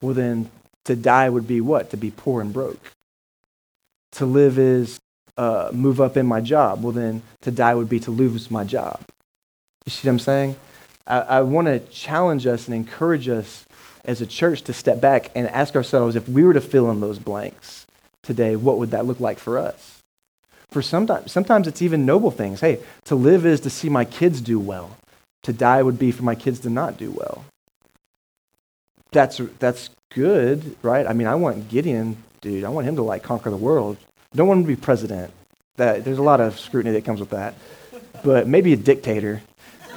Well, 0.00 0.14
then 0.14 0.50
to 0.84 0.96
die 0.96 1.28
would 1.28 1.46
be 1.46 1.60
what? 1.60 1.90
To 1.90 1.96
be 1.96 2.10
poor 2.10 2.40
and 2.40 2.52
broke. 2.52 2.92
To 4.12 4.26
live 4.26 4.58
is 4.58 5.00
uh, 5.36 5.70
move 5.72 6.00
up 6.00 6.16
in 6.16 6.26
my 6.26 6.40
job. 6.40 6.82
Well, 6.82 6.92
then 6.92 7.22
to 7.42 7.50
die 7.50 7.74
would 7.74 7.88
be 7.88 8.00
to 8.00 8.10
lose 8.10 8.50
my 8.50 8.64
job. 8.64 9.00
You 9.86 9.90
see 9.90 10.08
what 10.08 10.12
I'm 10.12 10.18
saying? 10.18 10.56
I, 11.06 11.20
I 11.20 11.40
want 11.42 11.66
to 11.66 11.78
challenge 11.78 12.46
us 12.46 12.66
and 12.66 12.74
encourage 12.74 13.28
us 13.28 13.64
as 14.04 14.20
a 14.20 14.26
church 14.26 14.62
to 14.62 14.72
step 14.72 15.00
back 15.00 15.30
and 15.34 15.48
ask 15.48 15.76
ourselves 15.76 16.16
if 16.16 16.28
we 16.28 16.42
were 16.42 16.54
to 16.54 16.60
fill 16.60 16.90
in 16.90 17.00
those 17.00 17.18
blanks 17.18 17.86
today, 18.22 18.56
what 18.56 18.78
would 18.78 18.90
that 18.90 19.06
look 19.06 19.20
like 19.20 19.38
for 19.38 19.58
us? 19.58 19.97
For 20.70 20.82
sometimes, 20.82 21.32
sometimes 21.32 21.66
it's 21.66 21.80
even 21.80 22.04
noble 22.04 22.30
things. 22.30 22.60
Hey, 22.60 22.80
to 23.04 23.14
live 23.14 23.46
is 23.46 23.60
to 23.60 23.70
see 23.70 23.88
my 23.88 24.04
kids 24.04 24.40
do 24.40 24.58
well. 24.58 24.96
To 25.44 25.52
die 25.52 25.82
would 25.82 25.98
be 25.98 26.12
for 26.12 26.24
my 26.24 26.34
kids 26.34 26.60
to 26.60 26.70
not 26.70 26.98
do 26.98 27.10
well. 27.10 27.44
That's, 29.12 29.40
that's 29.58 29.90
good, 30.10 30.76
right? 30.82 31.06
I 31.06 31.14
mean, 31.14 31.26
I 31.26 31.36
want 31.36 31.68
Gideon, 31.68 32.16
dude, 32.40 32.64
I 32.64 32.68
want 32.68 32.86
him 32.86 32.96
to 32.96 33.02
like 33.02 33.22
conquer 33.22 33.50
the 33.50 33.56
world. 33.56 33.96
Don't 34.34 34.48
want 34.48 34.58
him 34.58 34.64
to 34.64 34.68
be 34.68 34.76
president. 34.76 35.32
That, 35.76 36.04
there's 36.04 36.18
a 36.18 36.22
lot 36.22 36.40
of 36.40 36.58
scrutiny 36.58 36.92
that 36.94 37.04
comes 37.04 37.20
with 37.20 37.30
that. 37.30 37.54
But 38.22 38.46
maybe 38.46 38.72
a 38.72 38.76
dictator. 38.76 39.40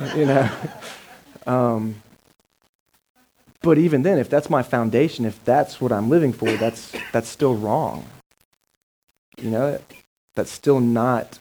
you 0.16 0.26
know. 0.26 0.50
Um, 1.46 1.96
but 3.62 3.78
even 3.78 4.04
then, 4.04 4.18
if 4.18 4.30
that's 4.30 4.50
my 4.50 4.64
foundation, 4.64 5.26
if 5.26 5.44
that's 5.46 5.80
what 5.80 5.92
I'm 5.92 6.10
living 6.10 6.34
for, 6.34 6.52
that's 6.54 6.94
that's 7.12 7.28
still 7.28 7.56
wrong. 7.56 8.06
You 9.38 9.52
know, 9.52 9.80
that's 10.36 10.52
still 10.52 10.80
not. 10.80 11.40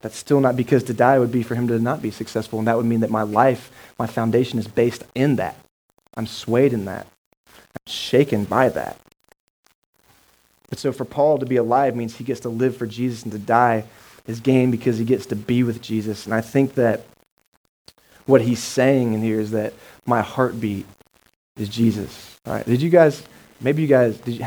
That's 0.00 0.16
still 0.16 0.40
not 0.40 0.56
because 0.56 0.82
to 0.84 0.94
die 0.94 1.18
would 1.18 1.30
be 1.30 1.42
for 1.42 1.54
him 1.54 1.68
to 1.68 1.78
not 1.78 2.02
be 2.02 2.10
successful, 2.10 2.58
and 2.58 2.66
that 2.68 2.76
would 2.76 2.86
mean 2.86 3.00
that 3.00 3.10
my 3.10 3.22
life, 3.22 3.70
my 3.98 4.06
foundation 4.06 4.58
is 4.58 4.66
based 4.66 5.04
in 5.14 5.36
that. 5.36 5.56
I'm 6.14 6.26
swayed 6.26 6.72
in 6.72 6.84
that. 6.86 7.06
I'm 7.46 7.86
shaken 7.86 8.44
by 8.44 8.68
that. 8.70 8.98
But 10.68 10.78
so 10.78 10.90
for 10.90 11.04
Paul 11.04 11.38
to 11.38 11.46
be 11.46 11.56
alive 11.56 11.94
means 11.94 12.16
he 12.16 12.24
gets 12.24 12.40
to 12.40 12.48
live 12.48 12.76
for 12.76 12.86
Jesus, 12.86 13.22
and 13.22 13.32
to 13.32 13.38
die 13.38 13.84
is 14.26 14.40
gain 14.40 14.70
because 14.70 14.98
he 14.98 15.04
gets 15.04 15.26
to 15.26 15.36
be 15.36 15.62
with 15.62 15.82
Jesus. 15.82 16.24
And 16.24 16.34
I 16.34 16.40
think 16.40 16.74
that 16.74 17.02
what 18.26 18.40
he's 18.40 18.62
saying 18.62 19.14
in 19.14 19.22
here 19.22 19.40
is 19.40 19.50
that 19.50 19.72
my 20.06 20.20
heartbeat 20.20 20.86
is 21.56 21.68
Jesus. 21.68 22.38
All 22.46 22.54
right. 22.54 22.66
Did 22.66 22.82
you 22.82 22.90
guys, 22.90 23.22
maybe 23.60 23.82
you 23.82 23.88
guys, 23.88 24.16
did 24.18 24.38
you, 24.38 24.46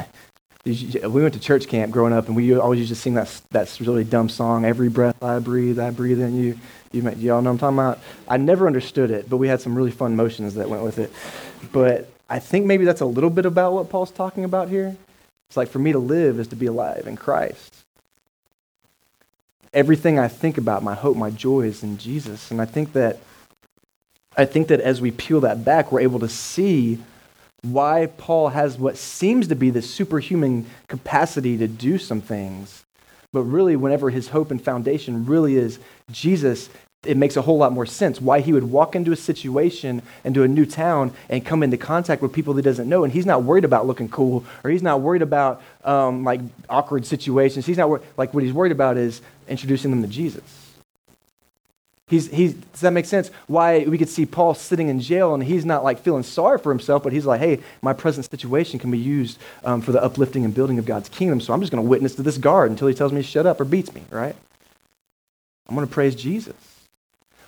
we 0.65 1.21
went 1.21 1.33
to 1.35 1.39
church 1.39 1.67
camp 1.67 1.91
growing 1.91 2.11
up 2.11 2.27
and 2.27 2.35
we 2.35 2.55
always 2.57 2.79
used 2.79 2.89
to 2.89 2.95
sing 2.95 3.13
that, 3.13 3.41
that 3.51 3.79
really 3.79 4.03
dumb 4.03 4.29
song, 4.29 4.65
Every 4.65 4.89
Breath 4.89 5.21
I 5.23 5.37
Breathe, 5.37 5.79
I 5.79 5.91
Breathe 5.91 6.19
in 6.19 6.35
You. 6.35 6.59
You, 6.91 7.07
y'all 7.11 7.41
know 7.41 7.51
I'm 7.51 7.57
talking 7.57 7.77
about? 7.77 7.99
I 8.27 8.37
never 8.37 8.65
understood 8.65 9.11
it, 9.11 9.29
but 9.29 9.37
we 9.37 9.47
had 9.47 9.61
some 9.61 9.75
really 9.75 9.91
fun 9.91 10.15
motions 10.15 10.55
that 10.55 10.69
went 10.69 10.81
with 10.81 10.97
it. 10.97 11.11
But 11.71 12.09
I 12.29 12.39
think 12.39 12.65
maybe 12.65 12.83
that's 12.83 13.01
a 13.01 13.05
little 13.05 13.29
bit 13.29 13.45
about 13.45 13.73
what 13.73 13.89
Paul's 13.89 14.11
talking 14.11 14.43
about 14.43 14.69
here. 14.69 14.95
It's 15.49 15.57
like 15.57 15.69
for 15.69 15.79
me 15.79 15.91
to 15.91 15.99
live 15.99 16.39
is 16.39 16.47
to 16.47 16.55
be 16.55 16.65
alive 16.65 17.05
in 17.05 17.15
Christ. 17.15 17.85
Everything 19.71 20.17
I 20.17 20.29
think 20.29 20.57
about, 20.57 20.81
my 20.81 20.95
hope, 20.95 21.15
my 21.15 21.29
joy 21.29 21.61
is 21.61 21.83
in 21.83 21.97
Jesus. 21.97 22.49
And 22.49 22.61
I 22.61 22.65
think 22.65 22.93
that 22.93 23.19
I 24.37 24.45
think 24.45 24.67
that 24.67 24.81
as 24.81 24.99
we 24.99 25.11
peel 25.11 25.41
that 25.41 25.63
back, 25.63 25.91
we're 25.91 26.01
able 26.01 26.19
to 26.19 26.27
see 26.27 26.99
why 27.65 28.07
Paul 28.17 28.49
has 28.49 28.77
what 28.77 28.97
seems 28.97 29.47
to 29.47 29.55
be 29.55 29.69
the 29.69 29.81
superhuman 29.81 30.65
capacity 30.87 31.57
to 31.57 31.67
do 31.67 31.97
some 31.97 32.21
things. 32.21 32.83
But 33.33 33.43
really, 33.43 33.75
whenever 33.75 34.09
his 34.09 34.29
hope 34.29 34.51
and 34.51 34.61
foundation 34.61 35.25
really 35.25 35.57
is 35.57 35.79
Jesus, 36.11 36.69
it 37.05 37.17
makes 37.17 37.37
a 37.37 37.41
whole 37.41 37.57
lot 37.57 37.71
more 37.71 37.85
sense 37.85 38.19
why 38.19 38.39
he 38.39 38.53
would 38.53 38.63
walk 38.63 38.95
into 38.95 39.11
a 39.11 39.15
situation, 39.15 40.01
into 40.23 40.43
a 40.43 40.47
new 40.47 40.65
town, 40.65 41.13
and 41.29 41.45
come 41.45 41.61
into 41.63 41.77
contact 41.77 42.21
with 42.21 42.33
people 42.33 42.55
he 42.55 42.61
doesn't 42.61 42.89
know. 42.89 43.03
And 43.03 43.13
he's 43.13 43.25
not 43.25 43.43
worried 43.43 43.65
about 43.65 43.85
looking 43.85 44.09
cool, 44.09 44.45
or 44.63 44.71
he's 44.71 44.83
not 44.83 45.01
worried 45.01 45.21
about 45.21 45.61
um, 45.83 46.23
like 46.23 46.41
awkward 46.69 47.05
situations. 47.05 47.65
He's 47.65 47.77
not 47.77 47.89
wor- 47.89 48.01
like 48.17 48.33
what 48.33 48.43
he's 48.43 48.53
worried 48.53 48.71
about 48.71 48.97
is 48.97 49.21
introducing 49.47 49.91
them 49.91 50.01
to 50.01 50.07
Jesus. 50.07 50.64
He's, 52.07 52.29
he's, 52.29 52.53
does 52.53 52.81
that 52.81 52.91
make 52.91 53.05
sense? 53.05 53.31
Why 53.47 53.83
we 53.85 53.97
could 53.97 54.09
see 54.09 54.27
Paul 54.27 54.53
sitting 54.53 54.89
in 54.89 54.99
jail 54.99 55.33
and 55.33 55.43
he's 55.43 55.65
not 55.65 55.83
like 55.83 55.99
feeling 55.99 56.21
sorry 56.21 56.59
for 56.59 56.71
himself, 56.71 57.01
but 57.01 57.11
he's 57.11 57.25
like, 57.25 57.39
hey, 57.39 57.61
my 57.81 57.93
present 57.93 58.29
situation 58.29 58.77
can 58.77 58.91
be 58.91 58.99
used 58.99 59.39
um, 59.63 59.81
for 59.81 59.91
the 59.91 60.03
uplifting 60.03 60.45
and 60.45 60.53
building 60.53 60.77
of 60.77 60.85
God's 60.85 61.09
kingdom. 61.09 61.41
So 61.41 61.51
I'm 61.51 61.61
just 61.61 61.71
going 61.71 61.83
to 61.83 61.89
witness 61.89 62.13
to 62.15 62.21
this 62.21 62.37
guard 62.37 62.69
until 62.69 62.87
he 62.87 62.93
tells 62.93 63.11
me 63.11 63.21
to 63.21 63.27
shut 63.27 63.47
up 63.47 63.59
or 63.59 63.65
beats 63.65 63.91
me, 63.93 64.03
right? 64.11 64.35
I'm 65.67 65.75
going 65.75 65.87
to 65.87 65.91
praise 65.91 66.13
Jesus. 66.13 66.55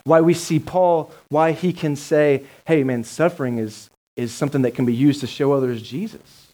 Why 0.05 0.21
we 0.21 0.33
see 0.33 0.57
Paul, 0.57 1.11
why 1.29 1.51
he 1.51 1.71
can 1.71 1.95
say, 1.95 2.43
hey, 2.65 2.83
man, 2.83 3.03
suffering 3.03 3.59
is, 3.59 3.91
is 4.15 4.33
something 4.33 4.63
that 4.63 4.71
can 4.71 4.85
be 4.85 4.95
used 4.95 5.19
to 5.19 5.27
show 5.27 5.53
others 5.53 5.83
Jesus. 5.83 6.46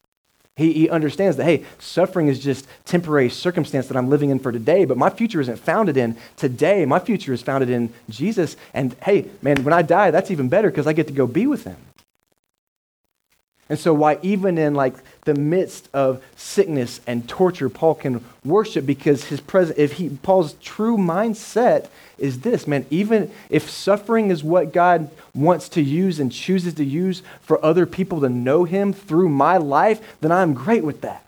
He, 0.55 0.71
he 0.73 0.89
understands 0.89 1.37
that, 1.37 1.45
hey, 1.45 1.65
suffering 1.79 2.27
is 2.27 2.39
just 2.39 2.67
temporary 2.85 3.29
circumstance 3.29 3.87
that 3.87 3.97
I'm 3.97 4.09
living 4.09 4.29
in 4.29 4.37
for 4.37 4.51
today, 4.51 4.85
but 4.85 4.97
my 4.97 5.09
future 5.09 5.41
isn't 5.41 5.57
founded 5.57 5.97
in 5.97 6.15
today. 6.37 6.85
My 6.85 6.99
future 6.99 7.33
is 7.33 7.41
founded 7.41 7.71
in 7.71 7.91
Jesus. 8.09 8.55
And 8.73 8.95
hey, 9.03 9.29
man, 9.41 9.63
when 9.63 9.73
I 9.73 9.81
die, 9.81 10.11
that's 10.11 10.29
even 10.29 10.49
better 10.49 10.69
because 10.69 10.85
I 10.85 10.93
get 10.93 11.07
to 11.07 11.13
go 11.13 11.25
be 11.25 11.47
with 11.47 11.63
him. 11.63 11.77
And 13.73 13.79
so, 13.79 13.91
why 13.91 14.19
even 14.21 14.59
in 14.59 14.75
like 14.75 14.93
the 15.21 15.33
midst 15.33 15.89
of 15.95 16.23
sickness 16.35 17.01
and 17.07 17.27
torture, 17.27 17.69
Paul 17.69 17.95
can 17.95 18.23
worship 18.45 18.85
because 18.85 19.23
his 19.23 19.41
present, 19.41 19.79
if 19.79 19.93
he 19.93 20.09
Paul's 20.09 20.53
true 20.61 20.95
mindset 20.95 21.89
is 22.19 22.41
this, 22.41 22.67
man. 22.67 22.85
Even 22.91 23.31
if 23.49 23.67
suffering 23.67 24.29
is 24.29 24.43
what 24.43 24.73
God 24.73 25.09
wants 25.33 25.69
to 25.69 25.81
use 25.81 26.19
and 26.19 26.31
chooses 26.31 26.75
to 26.75 26.85
use 26.85 27.23
for 27.41 27.65
other 27.65 27.87
people 27.87 28.21
to 28.21 28.29
know 28.29 28.65
Him 28.65 28.93
through 28.93 29.29
my 29.29 29.57
life, 29.57 30.19
then 30.21 30.31
I'm 30.31 30.53
great 30.53 30.83
with 30.83 31.01
that. 31.01 31.25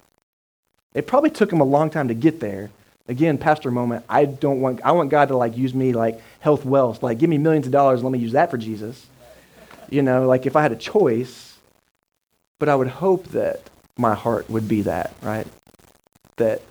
It 0.94 1.08
probably 1.08 1.32
took 1.32 1.52
him 1.52 1.62
a 1.62 1.66
long 1.66 1.90
time 1.90 2.10
to 2.10 2.14
get 2.14 2.40
there. 2.40 2.70
Again, 3.08 3.40
pastor 3.40 3.72
moment. 3.72 4.06
I 4.08 4.26
don't 4.26 4.62
want. 4.62 4.82
I 4.86 4.92
want 4.92 5.10
God 5.10 5.30
to 5.30 5.36
like 5.36 5.58
use 5.58 5.74
me 5.74 5.94
like 5.94 6.22
health, 6.42 6.64
wealth. 6.64 7.02
Like 7.02 7.18
give 7.18 7.32
me 7.32 7.40
millions 7.40 7.66
of 7.66 7.72
dollars. 7.72 8.04
Let 8.04 8.12
me 8.12 8.20
use 8.20 8.34
that 8.34 8.52
for 8.52 8.60
Jesus. 8.60 9.08
You 9.90 10.04
know, 10.04 10.28
like 10.28 10.46
if 10.46 10.56
I 10.56 10.62
had 10.62 10.72
a 10.72 10.76
choice 10.76 11.45
but 12.60 12.70
I 12.70 12.76
would 12.76 12.88
hope 12.88 13.28
that 13.28 13.62
my 13.98 14.14
heart 14.14 14.50
would 14.50 14.68
be 14.68 14.82
that, 14.84 15.14
right? 15.22 15.48
That 16.38 16.62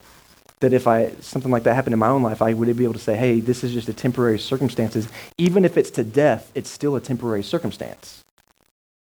that 0.60 0.72
if 0.72 0.86
I 0.86 1.10
something 1.20 1.50
like 1.50 1.64
that 1.64 1.74
happened 1.74 1.92
in 1.92 1.98
my 1.98 2.08
own 2.08 2.22
life, 2.22 2.40
I 2.40 2.54
would 2.54 2.74
be 2.76 2.84
able 2.84 2.94
to 2.94 2.98
say, 2.98 3.16
"Hey, 3.16 3.40
this 3.40 3.62
is 3.64 3.72
just 3.72 3.88
a 3.88 3.92
temporary 3.92 4.38
circumstances. 4.38 5.08
Even 5.36 5.64
if 5.64 5.76
it's 5.76 5.90
to 5.92 6.04
death, 6.04 6.50
it's 6.54 6.70
still 6.70 6.96
a 6.96 7.00
temporary 7.00 7.42
circumstance." 7.42 8.24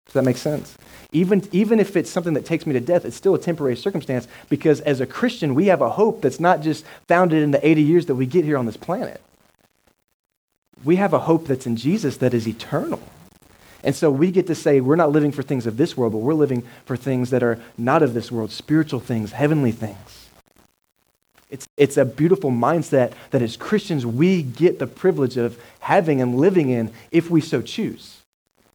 Does 0.06 0.14
that 0.14 0.24
make 0.24 0.36
sense? 0.36 0.76
Even 1.12 1.48
even 1.52 1.80
if 1.80 1.96
it's 1.96 2.10
something 2.10 2.34
that 2.34 2.44
takes 2.44 2.66
me 2.66 2.72
to 2.74 2.80
death, 2.80 3.04
it's 3.04 3.16
still 3.16 3.34
a 3.34 3.38
temporary 3.38 3.76
circumstance 3.76 4.28
because 4.48 4.80
as 4.80 5.00
a 5.00 5.06
Christian, 5.06 5.54
we 5.54 5.66
have 5.66 5.80
a 5.80 5.90
hope 5.90 6.20
that's 6.20 6.40
not 6.40 6.60
just 6.60 6.84
founded 7.08 7.42
in 7.42 7.50
the 7.50 7.66
80 7.66 7.82
years 7.82 8.06
that 8.06 8.14
we 8.14 8.26
get 8.26 8.44
here 8.44 8.58
on 8.58 8.66
this 8.66 8.76
planet. 8.76 9.20
We 10.84 10.96
have 10.96 11.14
a 11.14 11.20
hope 11.20 11.46
that's 11.46 11.66
in 11.66 11.76
Jesus 11.76 12.18
that 12.18 12.34
is 12.34 12.46
eternal. 12.46 13.00
And 13.84 13.94
so 13.94 14.10
we 14.10 14.30
get 14.30 14.46
to 14.46 14.54
say 14.54 14.80
we're 14.80 14.96
not 14.96 15.12
living 15.12 15.30
for 15.30 15.42
things 15.42 15.66
of 15.66 15.76
this 15.76 15.96
world, 15.96 16.12
but 16.12 16.18
we're 16.18 16.34
living 16.34 16.64
for 16.86 16.96
things 16.96 17.30
that 17.30 17.42
are 17.42 17.60
not 17.76 18.02
of 18.02 18.14
this 18.14 18.32
world, 18.32 18.50
spiritual 18.50 18.98
things, 18.98 19.32
heavenly 19.32 19.72
things. 19.72 20.28
It's, 21.50 21.68
it's 21.76 21.96
a 21.98 22.04
beautiful 22.04 22.50
mindset 22.50 23.12
that 23.30 23.42
as 23.42 23.56
Christians 23.56 24.06
we 24.06 24.42
get 24.42 24.78
the 24.78 24.86
privilege 24.86 25.36
of 25.36 25.60
having 25.80 26.20
and 26.20 26.36
living 26.36 26.70
in 26.70 26.90
if 27.12 27.30
we 27.30 27.42
so 27.42 27.60
choose. 27.60 28.22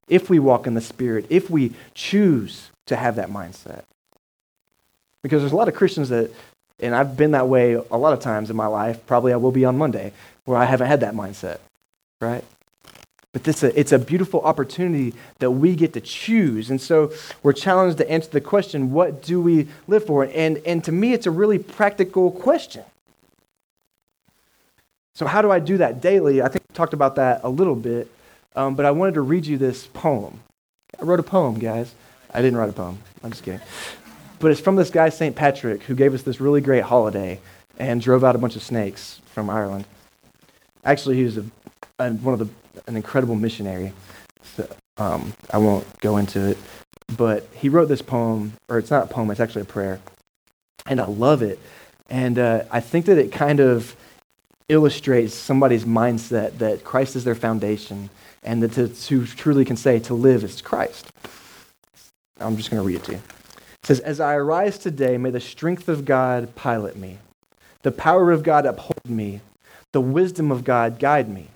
If 0.08 0.30
we 0.30 0.40
walk 0.40 0.68
in 0.68 0.76
the 0.76 0.82
Spirit, 0.82 1.26
if 1.30 1.50
we 1.50 1.74
choose 1.94 2.70
to 2.86 2.96
have 2.96 3.16
that 3.16 3.30
mindset. 3.30 3.84
Because 5.24 5.42
there's 5.42 5.52
a 5.52 5.56
lot 5.56 5.68
of 5.68 5.76
Christians 5.76 6.10
that, 6.10 6.32
and 6.80 6.96
I've 6.96 7.18
been 7.18 7.32
that 7.32 7.48
way 7.48 7.74
a 7.74 7.98
lot 7.98 8.14
of 8.14 8.20
times 8.20 8.50
in 8.50 8.56
my 8.56 8.68
life, 8.68 9.06
probably 9.08 9.34
I 9.34 9.38
will 9.38 9.52
be 9.52 9.66
on 9.66 9.78
Monday, 9.78 10.14
where 10.46 10.58
I 10.58 10.66
haven't 10.66 10.88
had 10.88 11.02
that 11.02 11.16
mindset, 11.16 11.58
right? 12.22 12.44
But 13.32 13.44
this, 13.44 13.62
it's 13.62 13.92
a 13.92 14.00
beautiful 14.00 14.42
opportunity 14.42 15.14
that 15.38 15.52
we 15.52 15.76
get 15.76 15.94
to 15.94 16.02
choose. 16.02 16.72
And 16.72 16.82
so 16.82 17.12
we're 17.44 17.54
challenged 17.54 18.00
to 18.00 18.10
answer 18.10 18.30
the 18.30 18.42
question, 18.42 18.92
what 18.92 19.22
do 19.22 19.40
we 19.40 19.68
live 19.88 20.06
for? 20.06 20.24
And, 20.24 20.58
and 20.66 20.84
to 20.86 20.92
me, 20.92 21.14
it's 21.14 21.28
a 21.28 21.32
really 21.32 21.60
practical 21.60 22.32
question. 22.32 22.84
So, 25.14 25.28
how 25.28 25.42
do 25.42 25.52
I 25.52 25.60
do 25.60 25.78
that 25.78 26.02
daily? 26.02 26.42
I 26.42 26.48
think 26.48 26.64
we 26.70 26.74
talked 26.74 26.94
about 26.94 27.16
that 27.16 27.42
a 27.44 27.50
little 27.50 27.76
bit, 27.76 28.10
um, 28.56 28.76
but 28.76 28.86
I 28.86 28.92
wanted 28.92 29.16
to 29.16 29.22
read 29.22 29.46
you 29.46 29.58
this 29.58 29.86
poem. 29.86 30.40
I 30.98 31.04
wrote 31.04 31.20
a 31.20 31.24
poem, 31.24 31.60
guys. 31.60 31.94
I 32.34 32.42
didn't 32.42 32.58
write 32.58 32.70
a 32.70 32.74
poem. 32.74 33.00
I'm 33.22 33.32
just 33.32 33.44
kidding. 33.44 33.60
But 34.40 34.52
it's 34.52 34.62
from 34.62 34.78
this 34.78 34.90
guy, 34.90 35.10
St. 35.10 35.36
Patrick, 35.36 35.84
who 35.84 35.94
gave 35.94 36.14
us 36.14 36.22
this 36.22 36.40
really 36.40 36.62
great 36.62 36.84
holiday 36.84 37.42
and 37.78 38.02
drove 38.02 38.24
out 38.24 38.36
a 38.36 38.38
bunch 38.38 38.56
of 38.56 38.64
snakes 38.64 39.20
from 39.34 39.50
Ireland. 39.50 39.86
Actually, 40.86 41.18
he 41.18 41.26
was 41.26 41.38
a, 41.38 41.46
one 42.00 42.34
of 42.34 42.40
the 42.40 42.50
an 42.88 42.96
incredible 42.96 43.36
missionary. 43.36 43.94
So, 44.56 44.68
um, 44.98 45.34
I 45.52 45.58
won't 45.58 45.86
go 46.00 46.18
into 46.18 46.50
it, 46.50 46.58
but 47.16 47.48
he 47.54 47.70
wrote 47.70 47.88
this 47.88 48.02
poem, 48.02 48.54
or 48.68 48.78
it's 48.78 48.92
not 48.92 49.04
a 49.06 49.08
poem, 49.08 49.30
it's 49.32 49.40
actually 49.40 49.62
a 49.64 49.66
prayer, 49.66 50.00
and 50.86 51.00
I 51.00 51.06
love 51.06 51.42
it. 51.42 51.60
And 52.10 52.40
uh, 52.40 52.64
I 52.72 52.80
think 52.80 53.06
that 53.06 53.18
it 53.18 53.32
kind 53.32 53.60
of 53.60 53.96
illustrates 54.68 55.34
somebody's 55.34 55.86
mindset 55.86 56.58
that 56.58 56.84
Christ 56.84 57.16
is 57.16 57.24
their 57.24 57.36
foundation, 57.36 58.10
and 58.44 58.64
that 58.64 58.74
to, 58.74 58.88
to 58.88 59.26
truly 59.26 59.66
can 59.66 59.78
say 59.78 60.00
to 60.00 60.14
live 60.14 60.44
is 60.44 60.62
Christ. 60.62 61.12
I'm 62.40 62.56
just 62.58 62.70
going 62.72 62.82
to 62.82 62.88
read 62.88 62.98
it 62.98 63.04
to 63.06 63.12
you. 63.14 63.18
It 63.18 63.86
says, 63.86 64.00
As 64.00 64.20
I 64.20 64.36
arise 64.36 64.78
today, 64.78 65.18
may 65.18 65.30
the 65.30 65.40
strength 65.40 65.90
of 65.90 66.06
God 66.06 66.56
pilot 66.56 66.96
me, 66.96 67.18
the 67.84 67.92
power 67.92 68.32
of 68.32 68.44
God 68.44 68.66
uphold 68.66 69.10
me, 69.10 69.42
the 69.92 70.02
wisdom 70.02 70.52
of 70.52 70.64
God 70.64 71.00
guide 71.00 71.30
me. 71.30 71.48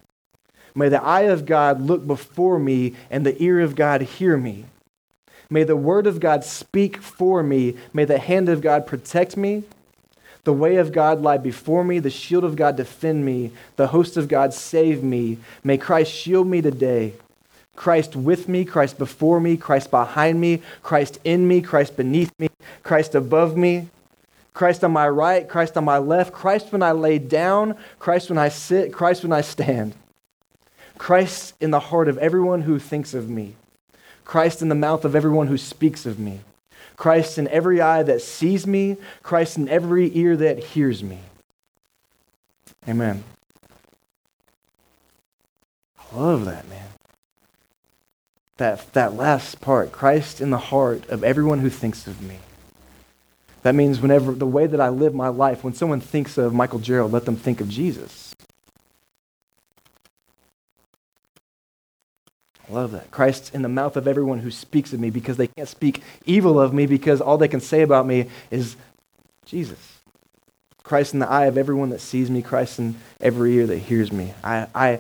May 0.76 0.90
the 0.90 1.04
eye 1.04 1.22
of 1.22 1.46
God 1.46 1.82
look 1.82 2.06
before 2.06 2.60
me 2.60 2.96
and 3.10 3.26
the 3.26 3.42
ear 3.42 3.60
of 3.62 3.76
God 3.76 4.02
hear 4.02 4.38
me. 4.38 4.66
May 5.50 5.64
the 5.64 5.76
word 5.76 6.08
of 6.08 6.20
God 6.20 6.44
speak 6.44 6.98
for 6.98 7.44
me. 7.44 7.76
May 7.94 8.06
the 8.06 8.18
hand 8.18 8.50
of 8.50 8.62
God 8.62 8.88
protect 8.88 9.38
me. 9.38 9.64
The 10.46 10.54
way 10.54 10.78
of 10.78 10.92
God 10.92 11.22
lie 11.22 11.38
before 11.38 11.84
me. 11.84 12.00
The 12.00 12.10
shield 12.10 12.44
of 12.44 12.56
God 12.56 12.76
defend 12.76 13.26
me. 13.26 13.52
The 13.76 13.88
host 13.88 14.18
of 14.18 14.28
God 14.28 14.54
save 14.54 15.04
me. 15.04 15.38
May 15.64 15.78
Christ 15.78 16.12
shield 16.12 16.48
me 16.48 16.62
today. 16.62 17.14
Christ 17.76 18.16
with 18.16 18.48
me, 18.48 18.66
Christ 18.66 18.98
before 18.98 19.40
me, 19.40 19.58
Christ 19.58 19.90
behind 19.90 20.40
me, 20.40 20.62
Christ 20.84 21.20
in 21.24 21.48
me, 21.48 21.62
Christ 21.62 21.98
beneath 21.98 22.32
me, 22.38 22.50
Christ 22.84 23.16
above 23.16 23.58
me, 23.58 23.88
Christ 24.54 24.84
on 24.84 24.92
my 24.92 25.10
right, 25.10 25.50
Christ 25.50 25.76
on 25.76 25.86
my 25.86 25.98
left, 25.98 26.34
Christ 26.34 26.72
when 26.72 26.84
I 26.84 26.92
lay 26.92 27.18
down, 27.18 27.76
Christ 27.98 28.30
when 28.30 28.38
I 28.38 28.50
sit, 28.50 28.94
Christ 28.94 29.24
when 29.24 29.34
I 29.34 29.42
stand. 29.42 29.96
Christ 30.98 31.54
in 31.60 31.72
the 31.72 31.80
heart 31.80 32.08
of 32.08 32.18
everyone 32.18 32.62
who 32.62 32.80
thinks 32.80 33.14
of 33.14 33.30
me. 33.30 33.56
Christ 34.26 34.62
in 34.62 34.70
the 34.70 34.76
mouth 34.76 35.06
of 35.06 35.16
everyone 35.16 35.48
who 35.48 35.58
speaks 35.58 36.06
of 36.06 36.20
me. 36.20 36.40
Christ 36.96 37.38
in 37.38 37.48
every 37.48 37.82
eye 37.82 38.04
that 38.04 38.22
sees 38.22 38.66
me. 38.68 38.98
Christ 39.22 39.58
in 39.58 39.68
every 39.68 40.16
ear 40.18 40.38
that 40.38 40.60
hears 40.60 41.04
me. 41.04 41.20
Amen. 42.88 43.24
I 46.00 46.16
love 46.16 46.46
that, 46.46 46.68
man. 46.70 46.88
That, 48.58 48.94
that 48.94 49.16
last 49.16 49.62
part 49.62 49.92
Christ 49.92 50.40
in 50.40 50.52
the 50.52 50.58
heart 50.58 51.10
of 51.10 51.24
everyone 51.24 51.60
who 51.60 51.70
thinks 51.70 52.06
of 52.06 52.22
me. 52.22 52.38
That 53.64 53.76
means 53.76 54.00
whenever 54.00 54.34
the 54.34 54.46
way 54.46 54.68
that 54.68 54.82
I 54.82 54.90
live 54.90 55.16
my 55.16 55.30
life, 55.30 55.64
when 55.64 55.74
someone 55.74 56.02
thinks 56.02 56.38
of 56.38 56.54
Michael 56.54 56.80
Gerald, 56.80 57.12
let 57.12 57.26
them 57.26 57.38
think 57.38 57.62
of 57.62 57.70
Jesus. 57.70 58.23
Love 62.74 62.92
that. 62.92 63.12
Christ's 63.12 63.50
in 63.52 63.62
the 63.62 63.70
mouth 63.70 63.96
of 63.96 64.08
everyone 64.08 64.40
who 64.40 64.52
speaks 64.52 64.94
of 64.94 65.00
me 65.00 65.10
because 65.10 65.38
they 65.38 65.48
can't 65.48 65.70
speak 65.70 66.02
evil 66.26 66.60
of 66.60 66.74
me 66.74 66.86
because 66.86 67.22
all 67.22 67.38
they 67.38 67.48
can 67.48 67.62
say 67.62 67.82
about 67.82 68.06
me 68.06 68.30
is 68.52 68.76
Jesus. 69.46 70.00
Christ 70.84 71.14
in 71.14 71.20
the 71.20 71.30
eye 71.30 71.46
of 71.46 71.58
everyone 71.58 71.90
that 71.90 72.02
sees 72.02 72.30
me, 72.30 72.42
Christ 72.42 72.80
in 72.80 72.96
every 73.22 73.54
ear 73.56 73.68
that 73.68 73.78
hears 73.78 74.12
me. 74.12 74.34
I, 74.44 74.68
I, 74.76 75.00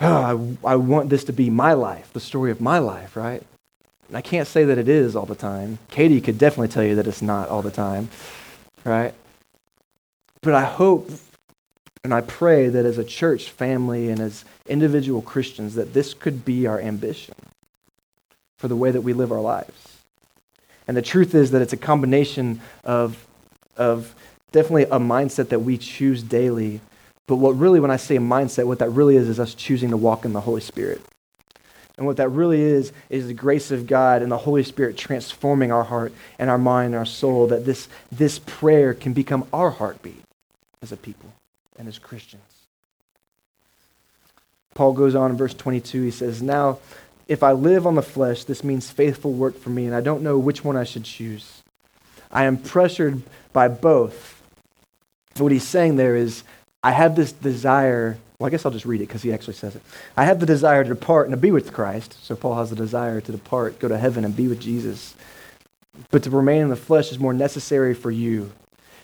oh, 0.00 0.56
I, 0.64 0.72
I 0.72 0.76
want 0.76 1.10
this 1.10 1.24
to 1.24 1.32
be 1.32 1.50
my 1.50 1.72
life, 1.72 2.12
the 2.12 2.20
story 2.20 2.50
of 2.50 2.60
my 2.60 2.78
life, 2.78 3.16
right? 3.16 3.42
And 4.06 4.16
I 4.16 4.20
can't 4.20 4.48
say 4.48 4.64
that 4.64 4.78
it 4.78 4.88
is 4.88 5.16
all 5.16 5.26
the 5.26 5.34
time. 5.34 5.78
Katie 5.90 6.20
could 6.20 6.38
definitely 6.38 6.68
tell 6.68 6.84
you 6.84 6.94
that 6.94 7.06
it's 7.06 7.20
not 7.22 7.48
all 7.48 7.62
the 7.62 7.70
time, 7.70 8.08
right? 8.84 9.12
But 10.40 10.54
I 10.54 10.64
hope 10.64 11.10
and 12.08 12.14
I 12.14 12.22
pray 12.22 12.70
that 12.70 12.86
as 12.86 12.96
a 12.96 13.04
church 13.04 13.50
family 13.50 14.08
and 14.08 14.18
as 14.18 14.46
individual 14.66 15.20
Christians, 15.20 15.74
that 15.74 15.92
this 15.92 16.14
could 16.14 16.42
be 16.42 16.66
our 16.66 16.80
ambition 16.80 17.34
for 18.56 18.66
the 18.66 18.76
way 18.76 18.90
that 18.90 19.02
we 19.02 19.12
live 19.12 19.30
our 19.30 19.42
lives. 19.42 19.98
And 20.86 20.96
the 20.96 21.02
truth 21.02 21.34
is 21.34 21.50
that 21.50 21.60
it's 21.60 21.74
a 21.74 21.76
combination 21.76 22.62
of, 22.82 23.26
of 23.76 24.14
definitely 24.52 24.84
a 24.84 24.98
mindset 24.98 25.50
that 25.50 25.58
we 25.58 25.76
choose 25.76 26.22
daily. 26.22 26.80
But 27.26 27.36
what 27.36 27.58
really, 27.58 27.78
when 27.78 27.90
I 27.90 27.98
say 27.98 28.16
a 28.16 28.20
mindset, 28.20 28.64
what 28.64 28.78
that 28.78 28.88
really 28.88 29.16
is, 29.16 29.28
is 29.28 29.38
us 29.38 29.52
choosing 29.52 29.90
to 29.90 29.98
walk 29.98 30.24
in 30.24 30.32
the 30.32 30.40
Holy 30.40 30.62
Spirit. 30.62 31.02
And 31.98 32.06
what 32.06 32.16
that 32.16 32.30
really 32.30 32.62
is, 32.62 32.90
is 33.10 33.26
the 33.26 33.34
grace 33.34 33.70
of 33.70 33.86
God 33.86 34.22
and 34.22 34.32
the 34.32 34.38
Holy 34.38 34.62
Spirit 34.62 34.96
transforming 34.96 35.70
our 35.70 35.84
heart 35.84 36.14
and 36.38 36.48
our 36.48 36.56
mind 36.56 36.86
and 36.86 36.96
our 36.96 37.04
soul, 37.04 37.48
that 37.48 37.66
this, 37.66 37.86
this 38.10 38.38
prayer 38.38 38.94
can 38.94 39.12
become 39.12 39.46
our 39.52 39.72
heartbeat 39.72 40.22
as 40.80 40.90
a 40.90 40.96
people 40.96 41.34
and 41.78 41.88
as 41.88 41.98
Christians. 41.98 42.42
Paul 44.74 44.92
goes 44.92 45.14
on 45.14 45.30
in 45.30 45.36
verse 45.36 45.54
22. 45.54 46.02
He 46.02 46.10
says, 46.10 46.42
Now, 46.42 46.78
if 47.26 47.42
I 47.42 47.52
live 47.52 47.86
on 47.86 47.94
the 47.94 48.02
flesh, 48.02 48.44
this 48.44 48.62
means 48.62 48.90
faithful 48.90 49.32
work 49.32 49.58
for 49.58 49.70
me, 49.70 49.86
and 49.86 49.94
I 49.94 50.00
don't 50.00 50.22
know 50.22 50.38
which 50.38 50.64
one 50.64 50.76
I 50.76 50.84
should 50.84 51.04
choose. 51.04 51.62
I 52.30 52.44
am 52.44 52.56
pressured 52.56 53.22
by 53.52 53.68
both. 53.68 54.42
What 55.36 55.52
he's 55.52 55.66
saying 55.66 55.96
there 55.96 56.16
is, 56.16 56.42
I 56.82 56.92
have 56.92 57.16
this 57.16 57.32
desire. 57.32 58.18
Well, 58.38 58.46
I 58.46 58.50
guess 58.50 58.64
I'll 58.64 58.72
just 58.72 58.86
read 58.86 59.00
it 59.00 59.08
because 59.08 59.22
he 59.22 59.32
actually 59.32 59.54
says 59.54 59.76
it. 59.76 59.82
I 60.16 60.24
have 60.24 60.40
the 60.40 60.46
desire 60.46 60.84
to 60.84 60.90
depart 60.90 61.26
and 61.26 61.32
to 61.32 61.36
be 61.36 61.50
with 61.50 61.72
Christ. 61.72 62.24
So 62.24 62.36
Paul 62.36 62.56
has 62.56 62.70
the 62.70 62.76
desire 62.76 63.20
to 63.20 63.32
depart, 63.32 63.78
go 63.78 63.88
to 63.88 63.98
heaven, 63.98 64.24
and 64.24 64.34
be 64.34 64.48
with 64.48 64.60
Jesus. 64.60 65.14
But 66.10 66.22
to 66.22 66.30
remain 66.30 66.62
in 66.62 66.68
the 66.68 66.76
flesh 66.76 67.10
is 67.10 67.18
more 67.18 67.34
necessary 67.34 67.94
for 67.94 68.10
you. 68.10 68.52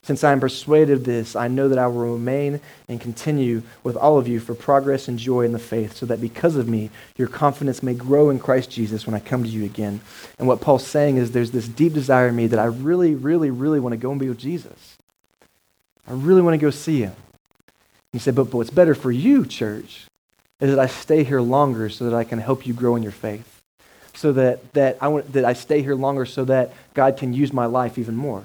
Since 0.04 0.22
I 0.22 0.32
am 0.32 0.40
persuaded 0.40 0.98
of 0.98 1.04
this, 1.04 1.34
I 1.34 1.48
know 1.48 1.66
that 1.70 1.78
I 1.78 1.86
will 1.86 2.12
remain 2.12 2.60
and 2.88 3.00
continue 3.00 3.62
with 3.82 3.96
all 3.96 4.18
of 4.18 4.28
you 4.28 4.38
for 4.38 4.54
progress 4.54 5.08
and 5.08 5.18
joy 5.18 5.46
in 5.46 5.52
the 5.52 5.58
faith, 5.58 5.96
so 5.96 6.04
that 6.04 6.20
because 6.20 6.56
of 6.56 6.68
me, 6.68 6.90
your 7.16 7.26
confidence 7.26 7.82
may 7.82 7.94
grow 7.94 8.28
in 8.28 8.38
Christ 8.38 8.70
Jesus 8.70 9.06
when 9.06 9.14
I 9.14 9.20
come 9.20 9.44
to 9.44 9.48
you 9.48 9.64
again. 9.64 10.02
And 10.38 10.46
what 10.46 10.60
Paul's 10.60 10.86
saying 10.86 11.16
is 11.16 11.30
there's 11.30 11.52
this 11.52 11.66
deep 11.66 11.94
desire 11.94 12.28
in 12.28 12.36
me 12.36 12.46
that 12.48 12.58
I 12.58 12.66
really, 12.66 13.14
really, 13.14 13.48
really 13.48 13.80
want 13.80 13.94
to 13.94 13.96
go 13.96 14.10
and 14.10 14.20
be 14.20 14.28
with 14.28 14.36
Jesus. 14.36 14.98
I 16.06 16.12
really 16.12 16.42
want 16.42 16.52
to 16.52 16.58
go 16.58 16.70
see 16.70 17.00
him. 17.00 17.16
He 18.12 18.18
said, 18.18 18.34
but, 18.34 18.44
but 18.44 18.58
what's 18.58 18.68
better 18.68 18.94
for 18.94 19.10
you, 19.10 19.46
church, 19.46 20.04
is 20.60 20.68
that 20.68 20.78
I 20.78 20.86
stay 20.86 21.24
here 21.24 21.40
longer 21.40 21.88
so 21.88 22.04
that 22.04 22.14
I 22.14 22.24
can 22.24 22.40
help 22.40 22.66
you 22.66 22.74
grow 22.74 22.94
in 22.94 23.02
your 23.02 23.10
faith. 23.10 23.62
So 24.12 24.32
that, 24.32 24.74
that, 24.74 24.98
I, 25.00 25.08
want, 25.08 25.32
that 25.32 25.46
I 25.46 25.54
stay 25.54 25.80
here 25.80 25.94
longer 25.94 26.26
so 26.26 26.44
that 26.44 26.74
God 26.92 27.16
can 27.16 27.32
use 27.32 27.54
my 27.54 27.64
life 27.64 27.96
even 27.96 28.16
more 28.16 28.44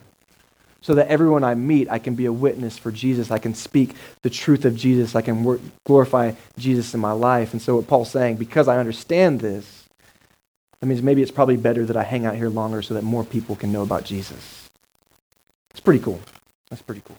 so 0.81 0.95
that 0.95 1.07
everyone 1.07 1.43
I 1.43 1.55
meet, 1.55 1.89
I 1.89 1.99
can 1.99 2.15
be 2.15 2.25
a 2.25 2.33
witness 2.33 2.77
for 2.77 2.91
Jesus. 2.91 3.31
I 3.31 3.37
can 3.37 3.53
speak 3.53 3.95
the 4.21 4.29
truth 4.29 4.65
of 4.65 4.75
Jesus. 4.75 5.15
I 5.15 5.21
can 5.21 5.43
work, 5.43 5.59
glorify 5.85 6.33
Jesus 6.57 6.93
in 6.93 6.99
my 6.99 7.11
life. 7.11 7.51
And 7.53 7.61
so, 7.61 7.75
what 7.75 7.87
Paul's 7.87 8.11
saying, 8.11 8.37
because 8.37 8.67
I 8.67 8.77
understand 8.77 9.41
this, 9.41 9.85
that 10.79 10.87
means 10.87 11.01
maybe 11.01 11.21
it's 11.21 11.31
probably 11.31 11.57
better 11.57 11.85
that 11.85 11.97
I 11.97 12.03
hang 12.03 12.25
out 12.25 12.35
here 12.35 12.49
longer 12.49 12.81
so 12.81 12.93
that 12.93 13.03
more 13.03 13.25
people 13.25 13.55
can 13.55 13.71
know 13.71 13.81
about 13.81 14.05
Jesus. 14.05 14.69
It's 15.71 15.81
pretty 15.81 15.99
cool. 15.99 16.21
That's 16.69 16.81
pretty 16.81 17.01
cool. 17.03 17.17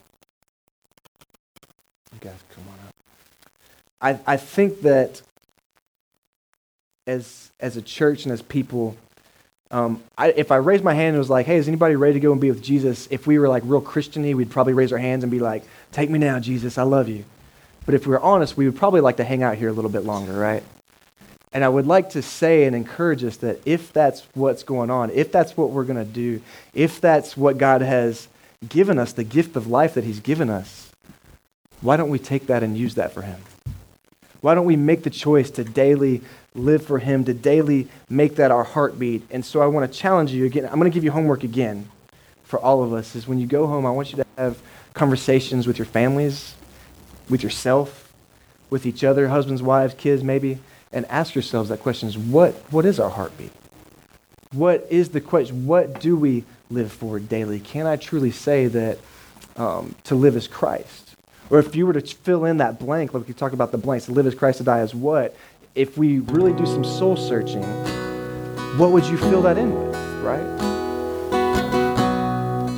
You 2.13 2.19
guys, 2.21 2.39
come 2.55 2.65
on 2.69 2.75
up. 2.87 2.95
I, 4.27 4.33
I 4.35 4.37
think 4.39 4.81
that 4.83 5.21
as, 7.07 7.51
as 7.61 7.77
a 7.77 7.83
church 7.83 8.25
and 8.25 8.33
as 8.33 8.41
people, 8.41 8.97
um, 9.71 10.03
I, 10.19 10.29
if 10.31 10.51
I 10.51 10.57
raised 10.57 10.83
my 10.83 10.95
hand 10.95 11.11
and 11.11 11.19
was 11.19 11.31
like, 11.31 11.47
hey, 11.47 11.57
is 11.57 11.69
anybody 11.69 11.95
ready 11.95 12.15
to 12.15 12.21
go 12.21 12.33
and 12.33 12.41
be 12.41 12.51
with 12.51 12.63
Jesus? 12.63 13.07
If 13.11 13.27
we 13.27 13.39
were 13.39 13.49
like 13.49 13.63
real 13.67 13.81
Christiany, 13.81 14.35
we'd 14.35 14.51
probably 14.51 14.73
raise 14.73 14.93
our 14.93 14.99
hands 14.99 15.23
and 15.23 15.31
be 15.31 15.39
like, 15.39 15.63
take 15.93 16.11
me 16.11 16.19
now, 16.19 16.41
Jesus, 16.41 16.77
I 16.77 16.83
love 16.83 17.09
you. 17.09 17.25
But 17.87 17.95
if 17.95 18.07
we 18.07 18.11
were 18.11 18.21
honest, 18.21 18.57
we 18.57 18.67
would 18.67 18.77
probably 18.77 19.01
like 19.01 19.19
to 19.19 19.25
hang 19.25 19.43
out 19.43 19.57
here 19.57 19.69
a 19.69 19.73
little 19.73 19.91
bit 19.91 20.05
longer, 20.05 20.33
right? 20.33 20.65
And 21.53 21.65
I 21.65 21.69
would 21.69 21.87
like 21.87 22.11
to 22.11 22.23
say 22.23 22.65
and 22.65 22.77
encourage 22.77 23.25
us 23.25 23.39
that 23.39 23.61
if 23.65 23.93
that's 23.93 24.23
what's 24.35 24.63
going 24.63 24.91
on, 24.91 25.11
if 25.11 25.33
that's 25.33 25.57
what 25.57 25.71
we're 25.71 25.85
going 25.85 26.05
to 26.05 26.11
do, 26.11 26.41
if 26.75 27.01
that's 27.01 27.37
what 27.37 27.59
God 27.59 27.83
has 27.83 28.29
given 28.69 28.99
us, 28.99 29.13
the 29.13 29.25
gift 29.25 29.57
of 29.57 29.67
life 29.67 29.95
that 29.95 30.05
He's 30.05 30.21
given 30.21 30.51
us, 30.51 30.91
why 31.81 31.97
don't 31.97 32.11
we 32.11 32.19
take 32.19 32.47
that 32.49 32.63
and 32.63 32.77
use 32.77 32.95
that 32.97 33.13
for 33.13 33.23
Him? 33.23 33.41
Why 34.41 34.55
don't 34.55 34.65
we 34.67 34.77
make 34.77 35.03
the 35.03 35.11
choice 35.11 35.51
to 35.53 35.65
daily 35.65 36.23
live 36.55 36.85
for 36.85 36.99
Him, 36.99 37.25
to 37.25 37.35
daily 37.35 37.89
make 38.09 38.37
that 38.37 38.51
our 38.51 38.65
heartbeat? 38.65 39.23
And 39.31 39.45
so 39.45 39.61
I 39.61 39.67
want 39.67 39.91
to 39.91 39.99
challenge 39.99 40.33
you 40.33 40.45
again. 40.47 40.65
I'm 40.67 40.79
going 40.79 40.91
to 40.91 40.95
give 40.95 41.05
you 41.05 41.11
homework 41.11 41.45
again 41.45 41.89
for 42.51 42.59
all 42.59 42.83
of 42.83 42.93
us 42.93 43.15
is 43.15 43.29
when 43.29 43.39
you 43.39 43.47
go 43.47 43.67
home, 43.67 43.87
I 43.87 43.91
want 43.91 44.11
you 44.11 44.17
to 44.17 44.27
have 44.37 44.61
conversations 44.93 45.67
with 45.67 45.79
your 45.79 45.87
families, 45.87 46.55
with 47.29 47.43
yourself, 47.45 48.13
with 48.69 48.85
each 48.85 49.05
other, 49.05 49.29
husbands, 49.29 49.63
wives, 49.63 49.95
kids, 49.95 50.25
maybe, 50.25 50.59
and 50.93 51.07
ask 51.07 51.35
yourselves 51.35 51.69
that 51.69 51.79
question 51.79 52.09
is 52.09 52.19
what, 52.19 52.55
what 52.73 52.85
is 52.85 52.99
our 52.99 53.09
heartbeat? 53.09 53.53
What 54.53 54.87
is 54.91 55.11
the 55.11 55.21
question? 55.21 55.67
What 55.67 56.01
do 56.01 56.17
we 56.17 56.45
live 56.71 56.91
for 56.91 57.21
daily? 57.21 57.61
Can 57.61 57.87
I 57.87 57.95
truly 57.95 58.33
say 58.33 58.67
that 58.67 58.99
um, 59.57 59.95
to 60.05 60.17
live 60.17 60.35
as 60.35 60.49
Christ? 60.49 61.15
Or 61.51 61.61
if 61.61 61.75
you 61.77 61.87
were 61.87 61.93
to 61.93 62.01
fill 62.01 62.45
in 62.45 62.57
that 62.57 62.81
blank, 62.81 63.15
like 63.15 63.29
we 63.29 63.35
talk 63.35 63.53
about 63.53 63.71
the 63.71 63.79
blanks, 63.79 64.07
to 64.07 64.13
live 64.13 64.27
as 64.27 64.35
Christ, 64.35 64.59
to 64.59 64.65
die 64.65 64.81
as 64.81 64.93
what? 64.93 65.37
If 65.77 65.97
we 65.97 66.19
really 66.19 66.53
do 66.53 66.67
some 66.67 66.83
soul 66.83 67.17
searching, 67.17 67.63
what 68.77 68.91
would 68.91 69.05
you 69.05 69.17
fill 69.17 69.43
that 69.43 69.57
in 69.57 69.73
with, 69.73 69.95
right? 70.21 70.59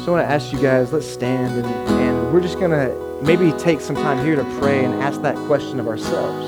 So 0.04 0.08
I 0.08 0.10
want 0.10 0.28
to 0.28 0.30
ask 0.30 0.52
you 0.52 0.60
guys, 0.60 0.92
let's 0.92 1.06
stand 1.06 1.64
and, 1.64 1.66
and 1.66 2.34
we're 2.34 2.42
just 2.42 2.58
going 2.58 2.70
to 2.70 3.22
maybe 3.22 3.50
take 3.52 3.80
some 3.80 3.96
time 3.96 4.22
here 4.22 4.36
to 4.36 4.44
pray 4.60 4.84
and 4.84 4.92
ask 5.02 5.22
that 5.22 5.36
question 5.46 5.80
of 5.80 5.88
ourselves. 5.88 6.46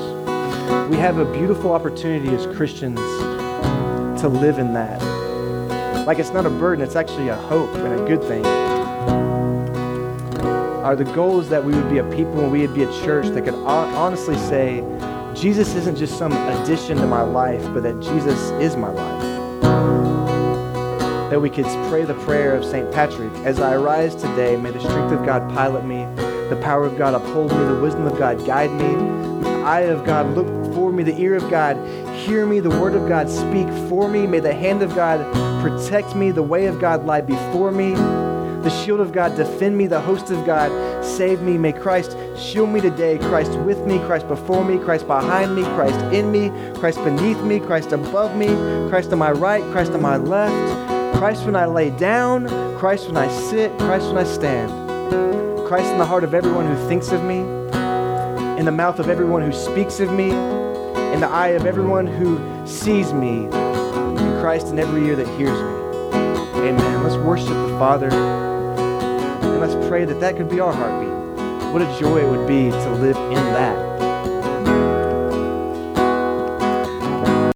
We 0.91 0.97
have 0.97 1.17
a 1.17 1.25
beautiful 1.25 1.73
opportunity 1.73 2.29
as 2.35 2.45
Christians 2.55 2.99
to 4.21 4.27
live 4.29 4.59
in 4.59 4.71
that. 4.73 5.01
Like 6.05 6.19
it's 6.19 6.31
not 6.31 6.45
a 6.45 6.51
burden, 6.51 6.85
it's 6.85 6.95
actually 6.95 7.29
a 7.29 7.35
hope 7.35 7.73
and 7.73 7.99
a 7.99 8.05
good 8.05 8.21
thing. 8.21 8.45
Our 10.85 10.95
the 10.95 11.05
goal 11.05 11.39
is 11.39 11.49
that 11.49 11.65
we 11.65 11.73
would 11.73 11.89
be 11.89 11.97
a 11.97 12.03
people 12.11 12.41
and 12.41 12.51
we 12.51 12.61
would 12.61 12.75
be 12.75 12.83
a 12.83 13.01
church 13.03 13.25
that 13.29 13.45
could 13.45 13.55
honestly 13.55 14.37
say, 14.37 14.83
Jesus 15.35 15.75
isn't 15.75 15.97
just 15.97 16.17
some 16.17 16.31
addition 16.31 16.97
to 16.97 17.05
my 17.05 17.21
life, 17.21 17.61
but 17.73 17.83
that 17.83 17.99
Jesus 17.99 18.39
is 18.61 18.77
my 18.77 18.89
life. 18.89 19.21
That 21.29 21.41
we 21.41 21.49
could 21.49 21.65
pray 21.89 22.05
the 22.05 22.13
prayer 22.13 22.55
of 22.55 22.63
St. 22.63 22.89
Patrick 22.93 23.33
As 23.43 23.59
I 23.59 23.73
arise 23.73 24.15
today, 24.15 24.55
may 24.55 24.71
the 24.71 24.79
strength 24.79 25.11
of 25.11 25.25
God 25.25 25.53
pilot 25.53 25.83
me, 25.83 26.05
the 26.49 26.59
power 26.63 26.85
of 26.85 26.97
God 26.97 27.15
uphold 27.15 27.51
me, 27.51 27.57
the 27.65 27.79
wisdom 27.81 28.07
of 28.07 28.17
God 28.17 28.45
guide 28.45 28.71
me, 28.71 29.43
the 29.43 29.61
eye 29.65 29.81
of 29.81 30.05
God 30.05 30.33
look 30.35 30.47
for 30.73 30.93
me, 30.93 31.03
the 31.03 31.19
ear 31.19 31.35
of 31.35 31.49
God 31.49 31.75
hear 32.15 32.45
me, 32.45 32.61
the 32.61 32.69
word 32.69 32.95
of 32.95 33.09
God 33.09 33.29
speak 33.29 33.67
for 33.89 34.07
me, 34.07 34.25
may 34.25 34.39
the 34.39 34.53
hand 34.53 34.81
of 34.81 34.95
God 34.95 35.19
protect 35.61 36.15
me, 36.15 36.31
the 36.31 36.43
way 36.43 36.67
of 36.67 36.79
God 36.79 37.05
lie 37.05 37.21
before 37.21 37.71
me. 37.71 37.93
The 38.65 38.83
shield 38.83 38.99
of 38.99 39.11
God 39.11 39.35
defend 39.35 39.77
me, 39.77 39.85
the 39.85 40.01
host 40.01 40.31
of 40.31 40.43
God 40.43 41.05
save 41.05 41.41
me. 41.43 41.55
May 41.55 41.71
Christ 41.71 42.17
shield 42.37 42.69
me 42.69 42.81
today. 42.81 43.17
Christ 43.17 43.51
with 43.59 43.85
me, 43.85 43.99
Christ 43.99 44.27
before 44.27 44.63
me, 44.63 44.77
Christ 44.77 45.07
behind 45.07 45.55
me, 45.55 45.63
Christ 45.63 45.99
in 46.13 46.31
me, 46.31 46.49
Christ 46.79 47.03
beneath 47.03 47.41
me, 47.41 47.59
Christ 47.59 47.91
above 47.91 48.35
me, 48.35 48.47
Christ 48.89 49.11
on 49.11 49.19
my 49.19 49.31
right, 49.31 49.63
Christ 49.71 49.91
on 49.91 50.01
my 50.01 50.17
left, 50.17 51.17
Christ 51.17 51.45
when 51.45 51.55
I 51.55 51.65
lay 51.65 51.89
down, 51.91 52.47
Christ 52.77 53.07
when 53.07 53.17
I 53.17 53.27
sit, 53.27 53.71
Christ 53.79 54.07
when 54.07 54.17
I 54.17 54.23
stand. 54.23 55.67
Christ 55.67 55.91
in 55.91 55.97
the 55.97 56.05
heart 56.05 56.23
of 56.23 56.33
everyone 56.33 56.67
who 56.67 56.87
thinks 56.87 57.11
of 57.11 57.23
me, 57.23 57.39
in 58.59 58.65
the 58.65 58.71
mouth 58.71 58.99
of 58.99 59.09
everyone 59.09 59.41
who 59.41 59.51
speaks 59.51 59.99
of 59.99 60.11
me, 60.11 60.29
in 60.29 61.21
the 61.21 61.27
eye 61.27 61.49
of 61.49 61.65
everyone 61.65 62.07
who 62.07 62.39
sees 62.67 63.13
me, 63.13 63.45
and 63.45 64.41
Christ 64.41 64.67
in 64.67 64.79
every 64.79 65.05
ear 65.05 65.15
that 65.15 65.27
hears 65.37 65.59
me. 65.59 65.85
Amen. 66.69 67.03
Let's 67.03 67.15
worship 67.17 67.47
the 67.47 67.75
Father. 67.79 68.09
And 68.11 69.59
let's 69.59 69.87
pray 69.87 70.05
that 70.05 70.19
that 70.19 70.35
could 70.35 70.49
be 70.49 70.59
our 70.59 70.73
heartbeat. 70.73 71.24
What 71.75 71.83
a 71.83 71.99
joy 71.99 72.21
it 72.21 72.29
would 72.29 72.47
be 72.47 72.69
to 72.69 72.89
live 72.89 73.17
in 73.17 73.33
that. 73.33 73.94